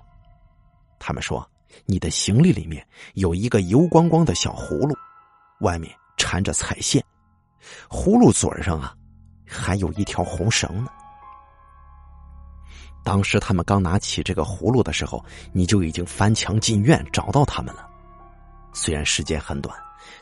[1.00, 1.46] 他们说
[1.86, 4.96] 你的行李里面有一个油光光的小葫芦。”
[5.62, 7.04] 外面缠着彩线，
[7.90, 8.96] 葫芦嘴上啊，
[9.44, 10.92] 还有一条红绳呢。
[13.04, 17.90] 当时他们刚拿起这个葫芦的时候，你就已经翻墙进院找到他们了。
[18.72, 19.76] 虽然时间很短，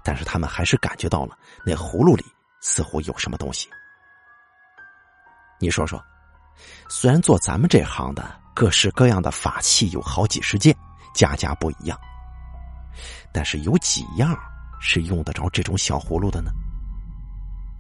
[0.03, 2.23] 但是他们还是感觉到了那葫芦里
[2.61, 3.67] 似乎有什么东西。
[5.59, 6.01] 你说说，
[6.89, 10.75] 虽然做咱们这行的各式各样的法器有好几十件，
[11.13, 11.99] 家家不一样，
[13.31, 14.37] 但是有几样。
[14.87, 16.51] 是用得着这种小葫芦的呢？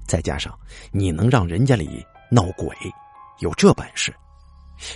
[0.07, 0.57] 再加上
[0.91, 2.75] 你能让人家里闹鬼，
[3.41, 4.15] 有这本事，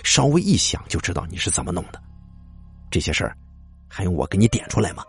[0.02, 2.02] 稍微一想就知道你是怎么弄的。
[2.90, 3.36] 这些事儿
[3.86, 5.04] 还用我给你点出来吗？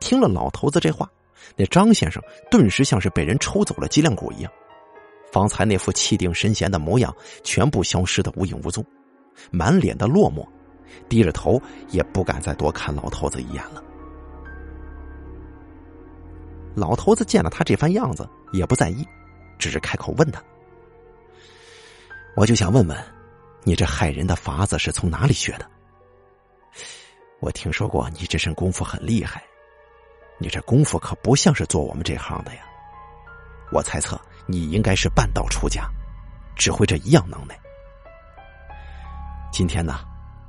[0.00, 1.08] 听了老头子这话，
[1.54, 4.50] 那张先生顿时像是被人抽走了脊梁骨一样，
[5.32, 7.12] 方才那副气定神闲的模样
[7.42, 8.84] 全部消失的无影无踪，
[9.50, 10.46] 满脸的落寞，
[11.08, 13.82] 低着头也不敢再多看老头子一眼了。
[16.74, 19.06] 老头子见了他这番样子，也不在意，
[19.58, 20.42] 只是开口问他
[22.36, 22.96] ：“我就想问问，
[23.64, 25.66] 你这害人的法子是从哪里学的？
[27.40, 29.42] 我听说过你这身功夫很厉害，
[30.38, 32.62] 你这功夫可不像是做我们这行的呀。
[33.72, 35.88] 我猜测你应该是半道出家，
[36.56, 37.58] 只会这一样能耐。
[39.52, 40.00] 今天呢，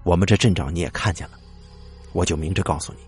[0.04, 1.38] 我们这镇长你也看见了，
[2.14, 3.00] 我就明着告诉你。”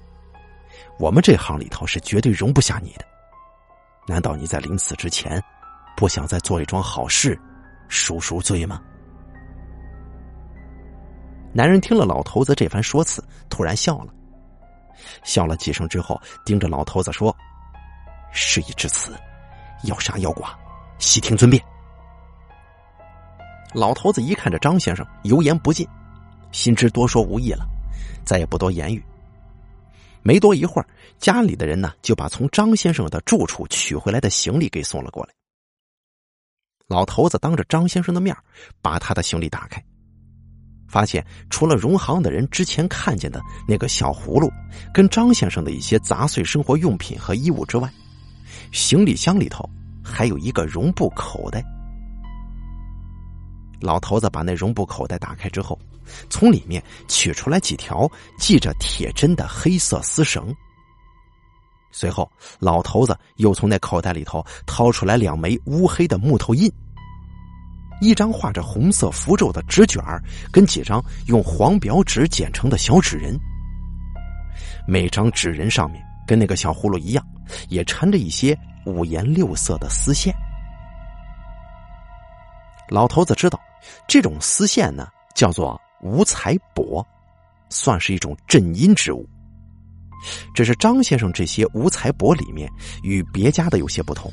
[0.97, 3.05] 我们这行里头是绝对容不下你的。
[4.07, 5.43] 难道你在临死之前，
[5.95, 7.37] 不想再做一桩好事，
[7.89, 8.81] 赎赎罪吗？
[11.53, 14.13] 男人听了老头子这番说辞，突然笑了，
[15.23, 17.35] 笑了几声之后，盯着老头子说
[18.31, 19.13] ：“事已至此，
[19.83, 20.47] 要杀要剐，
[21.05, 21.63] 悉听尊便。”
[23.73, 25.87] 老头子一看这张先生油盐不进，
[26.51, 27.65] 心知多说无益了，
[28.25, 29.03] 再也不多言语。
[30.23, 30.87] 没多一会儿，
[31.19, 35.33] 家里的人呢就把从张先生的住处取回来的行李给送了过来。
[36.87, 38.35] 老头子当着张先生的面
[38.81, 39.83] 把他的行李打开，
[40.87, 44.49] 发现除了荣行的人之前看见的那个小葫芦，
[44.93, 47.91] 跟张先生的一些杂碎生活用品和衣物之外，
[48.71, 49.69] 行李箱里头
[50.05, 51.63] 还有一个绒布口袋。
[53.81, 55.77] 老头子把那绒布口袋打开之后。
[56.29, 60.53] 从里面取出来几条系着铁针的黑色丝绳，
[61.91, 66.71] 随后老头子又从那口袋里头掏出来两枚乌黑的木头印，
[68.01, 69.99] 一张画着红色符咒的纸卷
[70.51, 73.35] 跟几张用黄表纸剪成的小纸人。
[74.87, 77.27] 每张纸人上面跟那个小葫芦一样，
[77.69, 78.55] 也缠着一些
[78.85, 80.33] 五颜六色的丝线。
[82.89, 83.59] 老头子知道，
[84.07, 85.79] 这种丝线呢，叫做。
[86.01, 87.03] 五彩帛，
[87.69, 89.27] 算是一种镇阴之物。
[90.53, 92.69] 只是张先生这些五彩帛里面
[93.01, 94.31] 与别家的有些不同。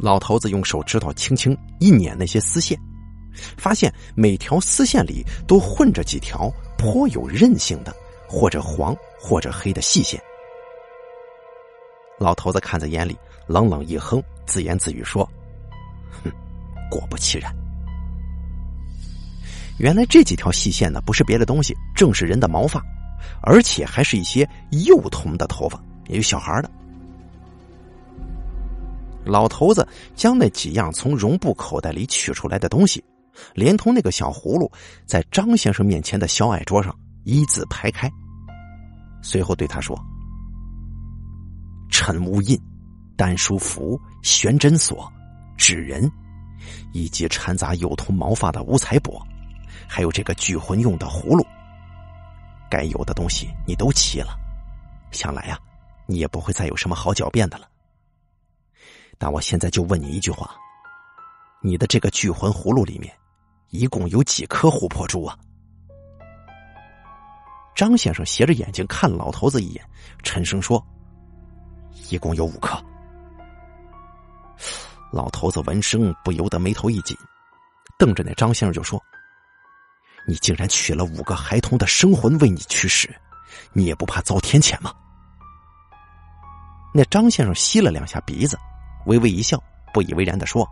[0.00, 2.76] 老头子用手指头轻轻一捻那些丝线，
[3.56, 7.94] 发现每条丝线里都混着几条颇有韧性的，
[8.26, 10.20] 或者黄或者黑的细线。
[12.20, 13.16] 老头子看在眼里，
[13.46, 15.26] 冷冷一哼，自言自语说
[16.22, 16.30] ：“哼，
[16.90, 17.50] 果不其然。”
[19.80, 22.84] 原来这几条细线呢，不是别的东西，正是人的毛发，
[23.42, 24.46] 而且还是一些
[24.86, 26.70] 幼童的头发，也有小孩的。
[29.24, 33.02] 老头子将那几样从绒布口袋里取出来的东西，
[33.54, 34.70] 连同那个小葫芦，
[35.06, 36.94] 在张先生面前的小矮桌上
[37.24, 38.10] 一字排开，
[39.22, 39.98] 随后对他说
[41.90, 42.58] ：“陈乌印、
[43.16, 45.12] 丹书符、玄针锁、
[45.56, 46.10] 纸人，
[46.92, 49.20] 以及掺杂幼童毛发的五彩帛。”
[49.88, 51.44] 还有这个聚魂用的葫芦，
[52.70, 54.38] 该有的东西你都齐了，
[55.10, 55.58] 想来呀，
[56.06, 57.68] 你也不会再有什么好狡辩的了。
[59.18, 60.54] 但我现在就问你一句话：
[61.60, 63.12] 你的这个聚魂葫芦里面，
[63.70, 65.36] 一共有几颗琥珀珠啊？
[67.74, 69.84] 张先生斜着眼睛看老头子一眼，
[70.22, 70.84] 沉声说
[72.10, 72.78] ：“一共有五颗。”
[75.10, 77.16] 老头子闻声不由得眉头一紧，
[77.98, 79.02] 瞪着那张先生就说。
[80.28, 83.08] 你竟然取了五个孩童的生魂为你驱使，
[83.72, 84.92] 你也不怕遭天谴吗？
[86.92, 88.56] 那张先生吸了两下鼻子，
[89.06, 89.60] 微微一笑，
[89.94, 90.68] 不以为然的说：“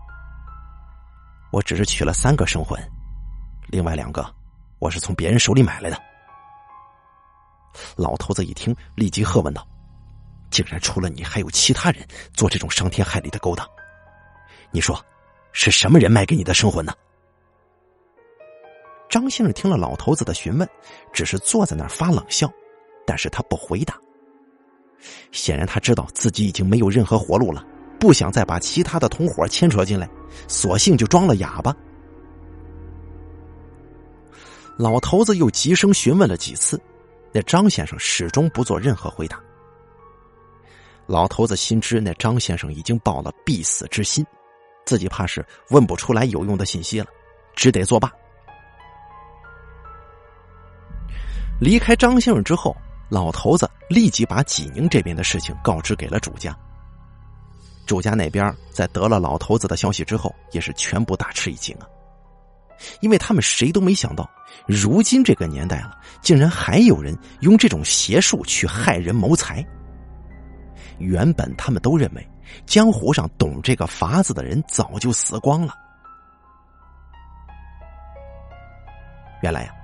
[1.51, 2.79] 我只是取了三个生魂，
[3.69, 4.25] 另外两个
[4.79, 5.99] 我是从别人手里买来的。”
[7.97, 9.67] 老头子一听，立即喝问道
[10.51, 13.67] ：“竟然除了你，还有其他人做这种伤天害理的勾当？
[14.71, 15.03] 你说，
[15.53, 16.93] 是什么人卖给你的生魂呢？”
[19.09, 20.69] 张先生听了老头子的询问，
[21.13, 22.51] 只是坐在那儿发冷笑，
[23.07, 23.99] 但是他不回答。
[25.33, 27.65] 显然他知道自己已经没有任何活路了，
[27.99, 30.09] 不想再把其他的同伙牵扯进来，
[30.47, 31.75] 索性就装了哑巴。
[34.77, 36.81] 老头子又急声询问了几次，
[37.33, 39.41] 那张先生始终不做任何回答。
[41.09, 44.25] 老头子心知那张先生已经抱了必死之心，
[44.85, 47.07] 自己怕是问不出来有用的信息了，
[47.57, 48.13] 只得作罢。
[51.59, 52.77] 离开张先生之后，
[53.09, 56.55] 老头子立即把济宁这边的事情告知给了主家。
[57.87, 61.89] 主家那边在得了老头子的消息之后，也是全部大吃一惊啊！
[63.01, 64.29] 因为他们谁都没想到，
[64.67, 69.67] 如今这个年代了，竟然还有人用这种邪术去害人谋财。
[70.99, 72.29] 原本他们都认为，
[72.67, 75.75] 江湖上懂这个法子的人早就死光了。
[79.43, 79.75] 原来呀。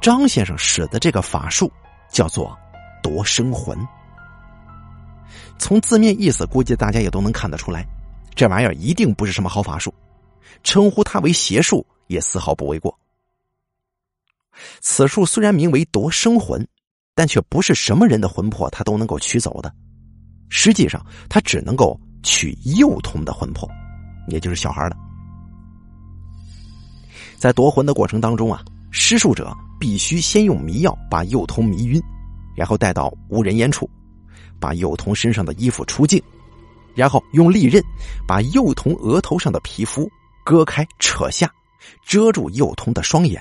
[0.00, 1.70] 张先生使的这个法术
[2.10, 2.58] 叫做
[3.02, 3.78] 夺生魂。
[5.58, 7.86] 从字面意思，估计大家也都能看得出来，
[8.34, 9.92] 这玩意儿一定不是什么好法术，
[10.64, 12.98] 称呼它为邪术也丝毫不为过。
[14.80, 16.66] 此术虽然名为夺生魂，
[17.14, 19.72] 但却不是什么人的魂魄他都能够取走的，
[20.48, 23.68] 实际上他只能够取幼童的魂魄，
[24.28, 24.96] 也就是小孩的。
[27.36, 32.02] 在夺魂的过程当中啊，施术者必须先用迷药把幼童迷晕，
[32.56, 33.88] 然后带到无人烟处。
[34.60, 36.20] 把幼童身上的衣服出净，
[36.96, 37.80] 然后用利刃
[38.26, 40.10] 把幼童额头上的皮肤
[40.44, 41.48] 割开、扯下，
[42.04, 43.40] 遮住幼童的双眼。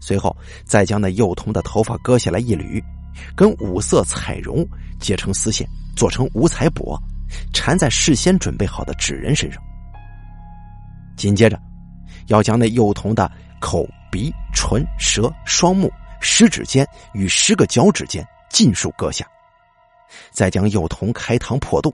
[0.00, 2.82] 随后再将那幼童的头发割下来一缕，
[3.34, 4.66] 跟五色彩绒
[5.00, 6.98] 结成丝线，做成五彩帛，
[7.52, 9.62] 缠在事先准备好的纸人身上。
[11.16, 11.60] 紧接着，
[12.28, 15.90] 要将那幼童的口、鼻、唇、舌、双目、
[16.20, 19.26] 食指尖与十个脚趾间尽数割下。
[20.30, 21.92] 再将幼童开膛破肚，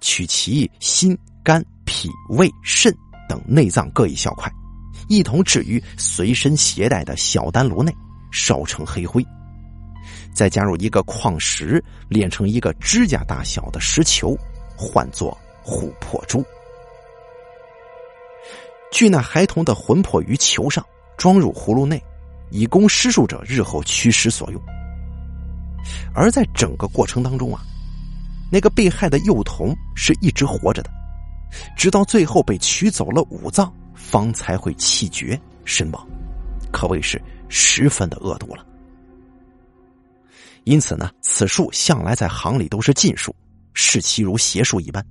[0.00, 2.94] 取其心、肝、脾、胃、肾
[3.28, 4.52] 等内脏各一小块，
[5.08, 7.94] 一同置于随身携带的小丹炉内，
[8.30, 9.24] 烧成黑灰。
[10.32, 14.36] 再加入一个矿石，炼成一个指甲大小的石球，
[14.76, 16.44] 唤作琥珀珠。
[18.92, 20.84] 聚那孩童的魂魄于球上，
[21.16, 22.02] 装入葫芦内，
[22.50, 24.60] 以供施术者日后驱使所用。
[26.14, 27.62] 而在整个过程当中啊，
[28.50, 30.90] 那个被害的幼童是一直活着的，
[31.76, 36.06] 直到最后被取走了五脏，方才会气绝身亡，
[36.72, 38.66] 可谓是十分的恶毒了。
[40.64, 43.34] 因此呢，此术向来在行里都是禁术，
[43.74, 45.04] 视其如邪术一般。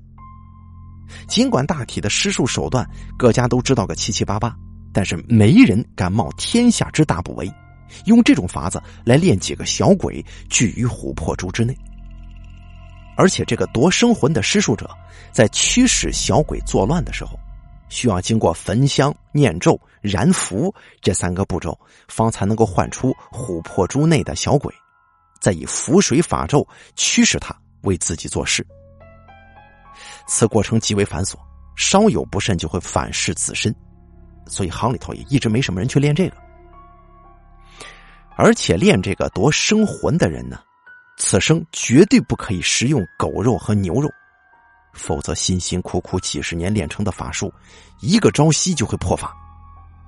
[1.28, 2.88] 尽管大体的施术手段
[3.18, 4.56] 各家都知道个七七八八，
[4.94, 7.52] 但是没人敢冒天下之大不韪。
[8.06, 11.76] 用这种法子来练几个小鬼聚于琥珀珠之内，
[13.18, 14.88] 而且这个夺生魂的施术者
[15.32, 17.32] 在驱使小鬼作乱的时候，
[17.90, 20.72] 需要经过焚香、念咒、燃符
[21.02, 21.76] 这三个步骤，
[22.08, 24.72] 方才能够唤出琥珀珠内的小鬼，
[25.40, 28.66] 再以符水法咒驱使他为自己做事。
[30.28, 31.36] 此过程极为繁琐，
[31.76, 33.76] 稍有不慎就会反噬自身，
[34.46, 36.38] 所以行里头也一直没什么人去练这个。
[38.38, 40.62] 而且练这个夺生魂的人呢，
[41.18, 44.10] 此生绝对不可以食用狗肉和牛肉，
[44.94, 47.54] 否则辛辛苦苦几十年练成的法术，
[48.00, 49.36] 一个朝夕就会破法，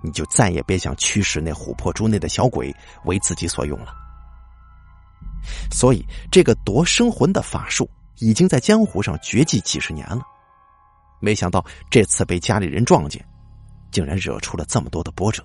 [0.01, 2.73] 你就再也别想驱使那琥珀珠内的小鬼
[3.03, 3.93] 为自己所用了。
[5.71, 7.89] 所以，这个夺生魂的法术
[8.19, 10.21] 已经在江湖上绝迹几十年了，
[11.19, 13.23] 没想到这次被家里人撞见，
[13.91, 15.43] 竟然惹出了这么多的波折。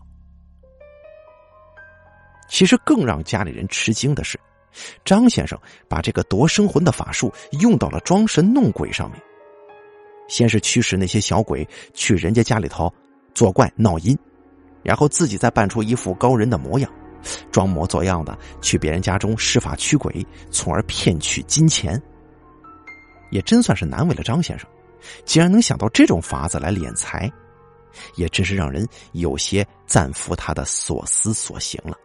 [2.49, 4.39] 其实更让家里人吃惊的是，
[5.05, 9.21] 张先生把这个夺生魂的法术用到了装神弄鬼上面。
[10.29, 12.93] 先是驱使那些小鬼去人家家里头
[13.35, 14.17] 作怪闹阴，
[14.83, 16.93] 然后自己再扮出一副高人的模样，
[17.51, 22.01] 装模作样的去别人家中施法驱鬼，从而骗取金钱。
[23.31, 24.69] 也真算是难为了张先生，
[25.25, 27.31] 竟然能想到这种法子来敛财，
[28.15, 31.97] 也真是让人有些赞服他的所思所行了。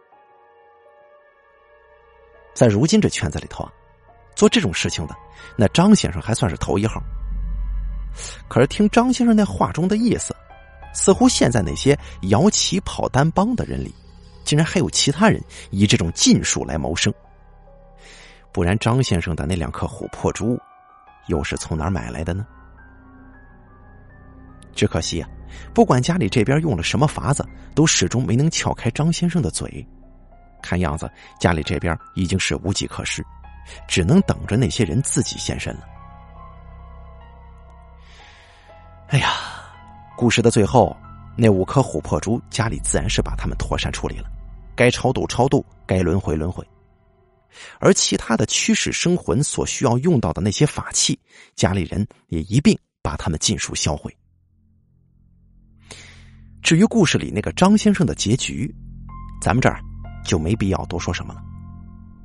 [2.54, 3.72] 在如今这圈子里头啊，
[4.34, 5.14] 做这种事情的，
[5.56, 7.00] 那张先生还算是头一号。
[8.48, 10.36] 可是听张先生那话中的意思，
[10.92, 13.94] 似乎现在那些摇旗跑单帮的人里，
[14.44, 17.12] 竟然还有其他人以这种禁术来谋生。
[18.52, 20.58] 不然张先生的那两颗琥珀珠，
[21.28, 22.46] 又是从哪儿买来的呢？
[24.74, 25.28] 只可惜啊，
[25.74, 29.86] 不管家里这边用了什么法子，都始终没能撬开张先生的嘴。
[30.62, 33.24] 看样子，家里这边已经是无计可施，
[33.88, 35.88] 只能等着那些人自己现身了。
[39.08, 39.28] 哎呀，
[40.16, 40.96] 故事的最后，
[41.36, 44.30] 那五颗琥珀珠，家里自然是把他们妥善处理了，
[44.76, 46.66] 该超度超度，该轮回轮回。
[47.78, 51.18] 而其他的驱使生魂所需要用到的那些法器，
[51.54, 54.14] 家里人也一并把他们尽数销毁。
[56.62, 58.74] 至于故事里那个张先生的结局，
[59.40, 59.80] 咱们这儿。
[60.24, 61.42] 就没必要多说什么了。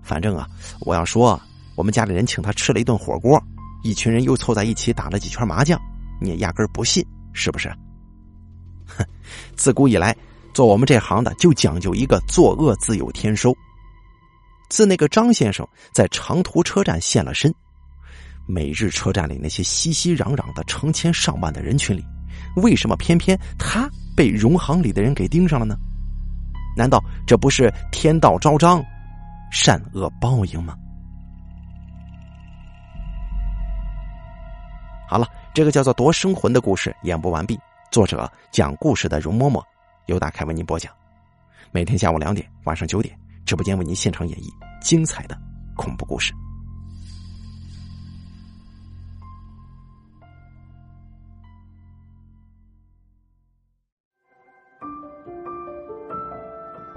[0.04, 0.48] 反正啊，
[0.82, 1.42] 我要说，
[1.76, 3.42] 我们家里人请他吃了一顿火锅，
[3.84, 5.82] 一群人又凑在一起打了几圈麻将，
[6.22, 7.04] 你也压根不信，
[7.34, 7.76] 是不是？
[8.88, 9.06] 哼，
[9.56, 10.16] 自古以来，
[10.54, 13.56] 做我们这行的就讲究一个作恶自有天收。
[14.70, 17.54] 自那个张先生在长途车站现了身，
[18.46, 22.04] 每日车站里那些熙熙攘攘的成千上万的人群里，
[22.58, 25.78] 为什么偏偏他被荣行里的人给盯上了呢？
[26.76, 28.84] 难道这不是天道昭彰，
[29.52, 30.76] 善恶报应吗？
[35.10, 37.58] 好了，这个叫做《夺生魂》的故事演播完毕。
[37.92, 39.64] 作者讲故事的容嬷嬷，
[40.08, 40.94] 由大凯为您播讲。
[41.72, 44.50] 每天下午两点、晚上九点，直播间为您现场演绎
[44.82, 45.38] 精彩的
[45.76, 46.34] 恐怖故事。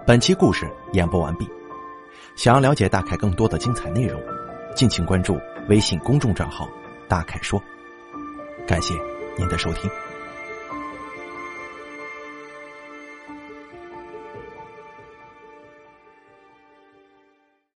[0.06, 1.48] 本期故事演播完毕。
[2.36, 4.20] 想要了解大凯更多的精彩内容，
[4.74, 5.38] 敬请关注
[5.68, 6.68] 微信公众账号
[7.08, 7.62] “大凯说”。
[8.66, 8.94] 感谢
[9.36, 9.90] 您的收听。